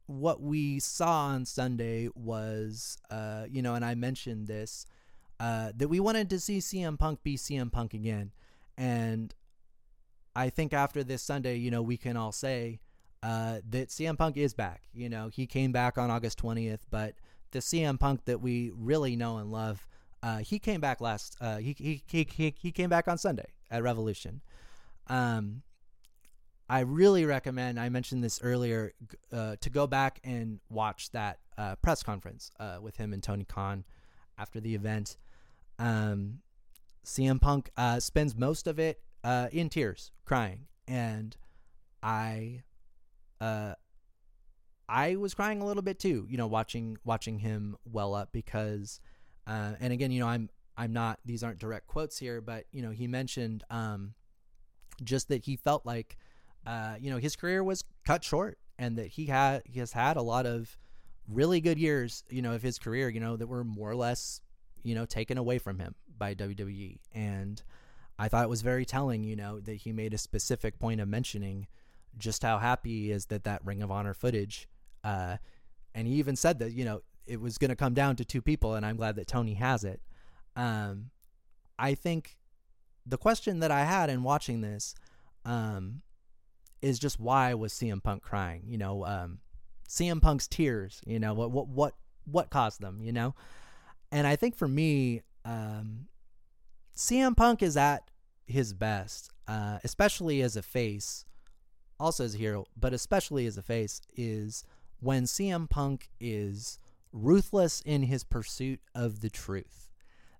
[0.07, 4.85] what we saw on Sunday was, uh, you know, and I mentioned this,
[5.39, 8.31] uh, that we wanted to see CM Punk be CM Punk again.
[8.77, 9.33] And
[10.35, 12.79] I think after this Sunday, you know, we can all say
[13.23, 14.83] uh, that CM Punk is back.
[14.93, 17.15] You know, he came back on August 20th, but
[17.51, 19.87] the CM Punk that we really know and love,
[20.25, 23.83] uh, he came back last, uh, he, he, he, he, came back on Sunday at
[23.83, 24.41] Revolution.
[25.05, 25.61] Um,
[26.67, 27.79] I really recommend.
[27.79, 28.93] I mentioned this earlier
[29.31, 33.45] uh, to go back and watch that uh, press conference uh, with him and Tony
[33.45, 33.85] Khan
[34.35, 35.15] after the event.
[35.77, 36.39] Um,
[37.05, 38.99] CM Punk uh, spends most of it
[39.51, 41.37] in tears, crying, and
[42.01, 42.63] I,
[44.89, 46.25] I was crying a little bit too.
[46.27, 48.99] You know, watching watching him well up because,
[49.47, 51.19] and again, you know, I'm I'm not.
[51.25, 54.13] These aren't direct quotes here, but you know, he mentioned um,
[55.03, 56.17] just that he felt like
[56.65, 60.17] uh, you know, his career was cut short and that he had he has had
[60.17, 60.77] a lot of
[61.27, 64.41] really good years, you know, of his career, you know, that were more or less,
[64.83, 66.99] you know, taken away from him by WWE.
[67.13, 67.61] And
[68.17, 71.07] I thought it was very telling, you know, that he made a specific point of
[71.07, 71.67] mentioning
[72.17, 74.67] just how happy he is that that Ring of Honor footage,
[75.03, 75.37] uh,
[75.93, 78.41] and he even said that, you know, it was going to come down to two
[78.41, 80.01] people, and I'm glad that Tony has it.
[80.55, 81.11] Um,
[81.77, 82.37] I think
[83.05, 84.95] the question that I had in watching this,
[85.43, 86.01] um,
[86.85, 88.63] is just why was CM Punk crying?
[88.67, 89.39] You know, um,
[89.89, 91.01] CM Punk's tears.
[91.05, 91.93] You know what what what
[92.25, 93.01] what caused them?
[93.01, 93.35] You know,
[94.11, 96.07] and I think for me, um,
[96.95, 98.09] CM Punk is at
[98.45, 101.25] his best, uh, especially as a face,
[101.99, 104.63] also as a hero, but especially as a face, is
[104.99, 106.79] when CM Punk is
[107.15, 109.89] ruthless in his pursuit of the truth.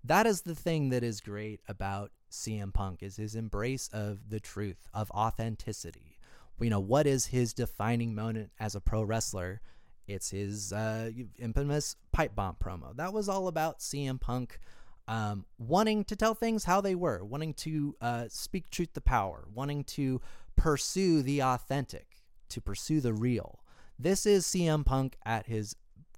[0.03, 4.39] That is the thing that is great about CM Punk is his embrace of the
[4.39, 6.15] truth, of authenticity
[6.61, 9.61] you know, what is his defining moment as a pro wrestler?
[10.07, 12.95] It's his uh, infamous pipe bomb promo.
[12.95, 14.59] That was all about CM Punk
[15.07, 19.47] um, wanting to tell things how they were, wanting to uh, speak truth to power,
[19.53, 20.21] wanting to
[20.55, 23.59] pursue the authentic, to pursue the real.
[23.97, 25.75] This is CM Punk at his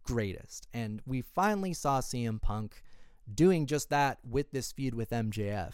[0.07, 0.67] greatest.
[0.73, 2.81] And we finally saw CM Punk
[3.31, 5.73] doing just that with this feud with MJF.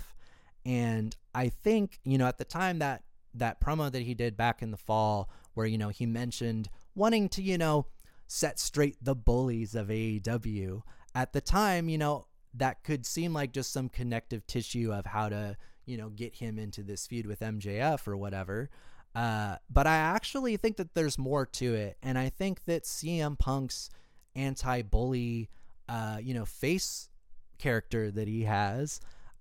[0.65, 3.03] And I think, you know, at the time that
[3.33, 7.27] that promo that he did back in the fall where you know he mentioned wanting
[7.29, 7.87] to you know
[8.27, 10.81] set straight the bullies of AEW
[11.15, 15.29] at the time you know that could seem like just some connective tissue of how
[15.29, 18.69] to you know get him into this feud with MJF or whatever
[19.15, 23.37] uh, but I actually think that there's more to it and I think that CM
[23.37, 23.89] Punk's
[24.35, 25.49] anti-bully
[25.89, 27.09] uh, you know face
[27.57, 28.99] character that he has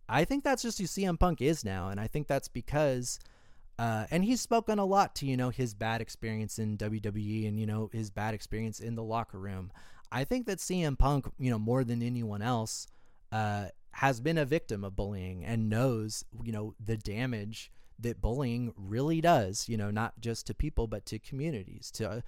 [0.08, 3.18] I think that's just who CM Punk is now and I think that's because
[3.78, 7.58] uh, and he's spoken a lot to you know his bad experience in WWE and
[7.58, 9.72] you know his bad experience in the locker room.
[10.10, 12.86] I think that CM Punk, you know, more than anyone else,
[13.32, 18.72] uh, has been a victim of bullying and knows you know the damage that bullying
[18.76, 19.68] really does.
[19.68, 22.22] You know, not just to people but to communities, to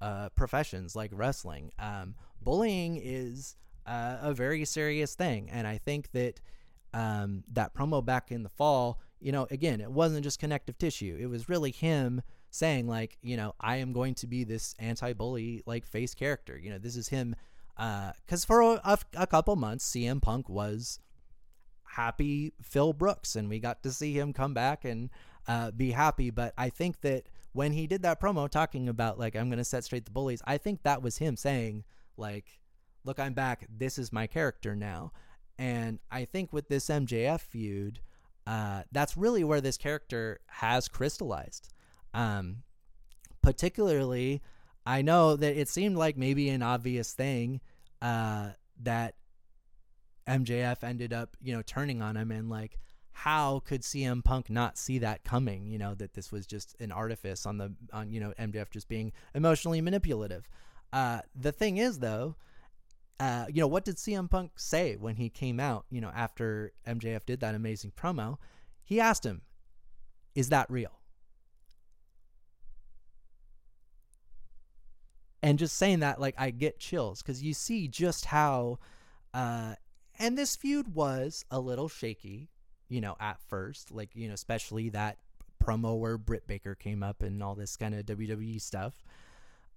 [0.00, 1.72] uh, professions like wrestling.
[1.78, 3.56] Um, bullying is
[3.86, 6.40] uh, a very serious thing, and I think that
[6.94, 11.16] um, that promo back in the fall you know, again, it wasn't just connective tissue.
[11.18, 15.62] It was really him saying like, you know, I am going to be this anti-bully
[15.66, 16.58] like face character.
[16.58, 17.34] You know, this is him
[17.76, 20.98] because uh, for a, a, couple months, CM Punk was
[21.84, 25.10] happy Phil Brooks, and we got to see him come back and
[25.46, 26.30] uh, be happy.
[26.30, 29.82] But I think that when he did that promo talking about like I'm to set
[29.82, 31.84] straight the bullies, I think that was him saying
[32.18, 32.60] like,
[33.02, 33.66] look, I'm back.
[33.74, 35.12] This is my character now.
[35.58, 38.00] And I think with this MJF feud,
[38.46, 41.72] uh, that's really where this character has crystallized.
[42.12, 42.58] Um,
[43.40, 44.42] particularly,
[44.84, 47.62] I know that it seemed like maybe an obvious thing
[48.02, 48.50] uh,
[48.82, 49.14] that
[50.28, 52.78] MJF ended up, you know, turning on him and like,
[53.20, 55.66] how could CM Punk not see that coming?
[55.66, 58.88] You know, that this was just an artifice on the on you know MJF just
[58.88, 60.46] being emotionally manipulative.
[60.92, 62.36] Uh, the thing is though,
[63.18, 66.72] uh, you know, what did CM Punk say when he came out, you know, after
[66.86, 68.36] MJF did that amazing promo?
[68.84, 69.40] He asked him,
[70.34, 71.00] Is that real?
[75.42, 78.78] And just saying that, like, I get chills because you see just how,
[79.32, 79.76] uh,
[80.18, 82.50] and this feud was a little shaky,
[82.88, 85.18] you know, at first, like, you know, especially that
[85.62, 89.02] promo where Britt Baker came up and all this kind of WWE stuff.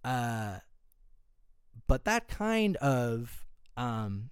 [0.03, 0.59] Uh,
[1.87, 3.45] but that kind of
[3.77, 4.29] um,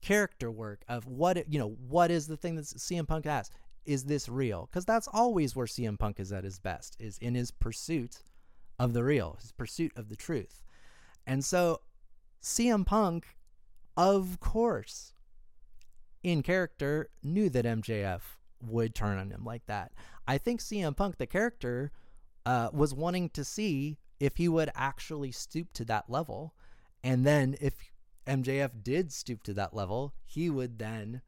[0.00, 3.50] character work of what you know, what is the thing that CM Punk has?
[3.84, 4.68] Is this real?
[4.70, 8.22] Because that's always where CM Punk is at his best, is in his pursuit
[8.78, 10.62] of the real, his pursuit of the truth.
[11.26, 11.80] And so
[12.42, 13.26] CM Punk,
[13.96, 15.12] of course,
[16.22, 18.20] in character, knew that MJF
[18.62, 19.92] would turn on him like that.
[20.26, 21.92] I think CM Punk, the character,
[22.44, 26.54] uh, was wanting to see if he would actually stoop to that level.
[27.04, 27.74] And then if
[28.26, 31.22] MJF did stoop to that level, he would then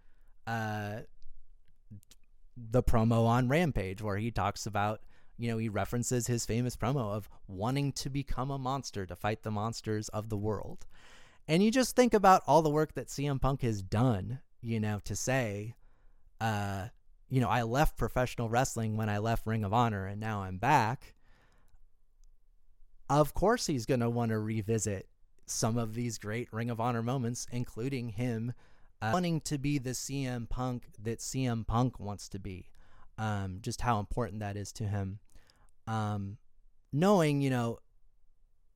[0.46, 1.00] uh
[2.70, 5.00] the promo on Rampage where he talks about,
[5.36, 9.42] you know, he references his famous promo of wanting to become a monster to fight
[9.42, 10.86] the monsters of the world.
[11.46, 15.00] And you just think about all the work that CM Punk has done, you know,
[15.04, 15.74] to say
[16.40, 16.88] uh
[17.30, 20.56] you know, I left professional wrestling when I left Ring of Honor and now I'm
[20.56, 21.14] back.
[23.10, 25.08] Of course, he's going to want to revisit
[25.46, 28.52] some of these great Ring of Honor moments, including him
[29.00, 32.68] uh, wanting to be the CM Punk that CM Punk wants to be.
[33.16, 35.18] Um, just how important that is to him.
[35.86, 36.38] Um,
[36.92, 37.78] knowing, you know,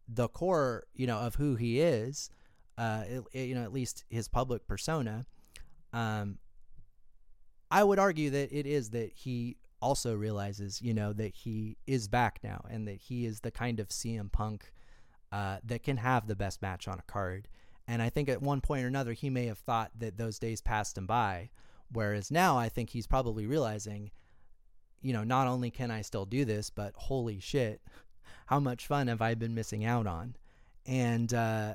[0.09, 2.29] the core, you know, of who he is,
[2.77, 5.27] uh, it, it, you know, at least his public persona.
[5.93, 6.39] Um,
[7.71, 12.09] I would argue that it is that he also realizes, you know, that he is
[12.09, 14.73] back now and that he is the kind of CM Punk
[15.33, 17.49] uh, that can have the best match on a card.
[17.89, 20.61] And I think at one point or another, he may have thought that those days
[20.61, 21.51] passed him by.
[21.91, 24.13] Whereas now, I think he's probably realizing,
[25.01, 27.83] you know, not only can I still do this, but holy shit,
[28.47, 30.37] how much fun have I been missing out on?
[30.87, 31.75] And uh,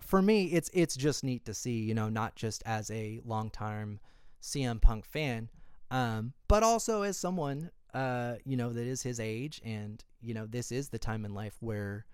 [0.00, 3.50] for me, it's it's just neat to see, you know, not just as a long
[3.50, 4.00] time
[4.42, 5.48] CM Punk fan,
[5.90, 10.46] um, but also as someone, uh, you know, that is his age, and you know,
[10.46, 12.04] this is the time in life where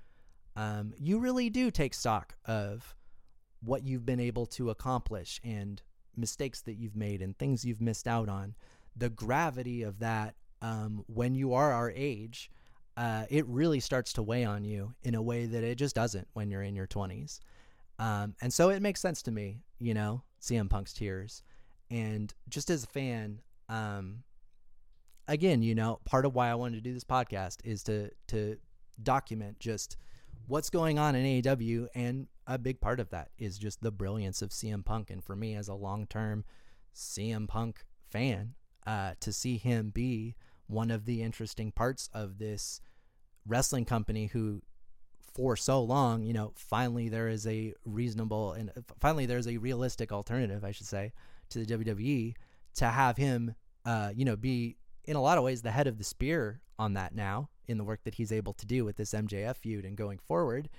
[0.57, 2.95] um, you really do take stock of
[3.63, 5.83] what you've been able to accomplish and
[6.17, 8.55] mistakes that you've made and things you've missed out on.
[8.97, 12.51] The gravity of that um, when you are our age,
[12.97, 16.29] uh, it really starts to weigh on you in a way that it just doesn't
[16.33, 17.41] when you're in your 20s.
[17.99, 21.43] Um, and so it makes sense to me, you know, CM Punk's tears.
[21.91, 24.23] And just as a fan, um,
[25.29, 28.57] again, you know, part of why I wanted to do this podcast is to to
[29.03, 29.97] document just
[30.47, 34.43] what's going on in AEW, and a big part of that is just the brilliance
[34.43, 35.11] of CM Punk.
[35.11, 36.45] And for me, as a long term
[36.95, 38.55] CM Punk fan,
[38.87, 40.37] uh, to see him be
[40.67, 42.81] one of the interesting parts of this
[43.47, 44.63] wrestling company who
[45.37, 50.11] for so long, you know, finally there is a reasonable and finally there's a realistic
[50.11, 51.13] alternative, I should say,
[51.51, 52.35] to the WWE
[52.77, 53.55] to have him,
[53.85, 56.95] uh, you know, be in a lot of ways the head of the spear on
[56.95, 59.95] that now in the work that he's able to do with this MJF feud and
[59.95, 60.71] going forward.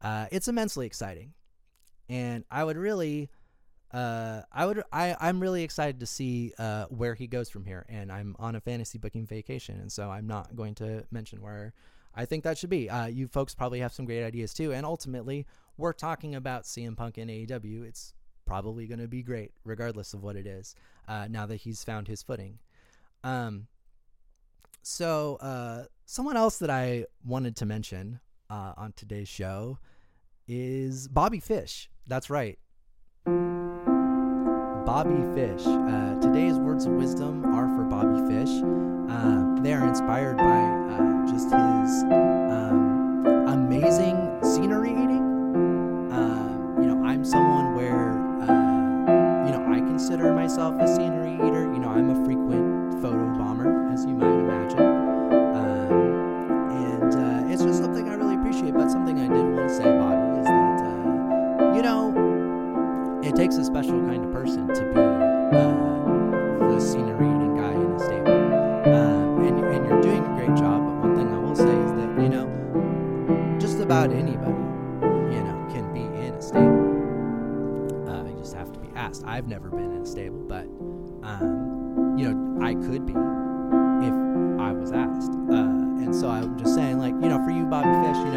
[0.00, 1.32] Uh, it's immensely exciting,
[2.08, 3.30] and I would really,
[3.92, 7.84] uh, I would, I, I'm really excited to see uh, where he goes from here.
[7.88, 11.74] And I'm on a fantasy booking vacation, and so I'm not going to mention where
[12.16, 12.88] I think that should be.
[12.88, 15.46] Uh, you folks probably have some great ideas too, and ultimately,
[15.76, 17.84] we're talking about CM Punk in AEW.
[17.84, 18.14] It's
[18.46, 20.74] probably going to be great, regardless of what it is.
[21.08, 22.58] Uh, now that he's found his footing.
[23.22, 23.66] Um,
[24.82, 28.20] so, uh, someone else that I wanted to mention
[28.50, 29.78] uh, on today's show
[30.46, 31.88] is Bobby Fish.
[32.06, 32.58] That's right.
[34.84, 35.66] Bobby Fish.
[35.66, 38.50] Uh, today's words of wisdom are for Bobby Fish.
[39.64, 46.12] They are inspired by uh, just his um, amazing scenery eating.
[46.12, 48.10] Uh, you know, I'm someone where,
[48.42, 51.62] uh, you know, I consider myself a scenery eater.
[51.72, 54.80] You know, I'm a frequent photo bomber, as you might imagine.
[55.56, 55.92] Um,
[56.76, 58.74] and uh, it's just something I really appreciate.
[58.74, 63.56] But something I did want to say, Bobby, is that, uh, you know, it takes
[63.56, 65.13] a special kind of person to be
[79.26, 80.64] I've never been in a stable, but,
[81.22, 84.14] um, you know, I could be if
[84.60, 85.32] I was asked.
[85.32, 88.33] Uh, and so I'm just saying, like, you know, for you, Bobby Fish, you know,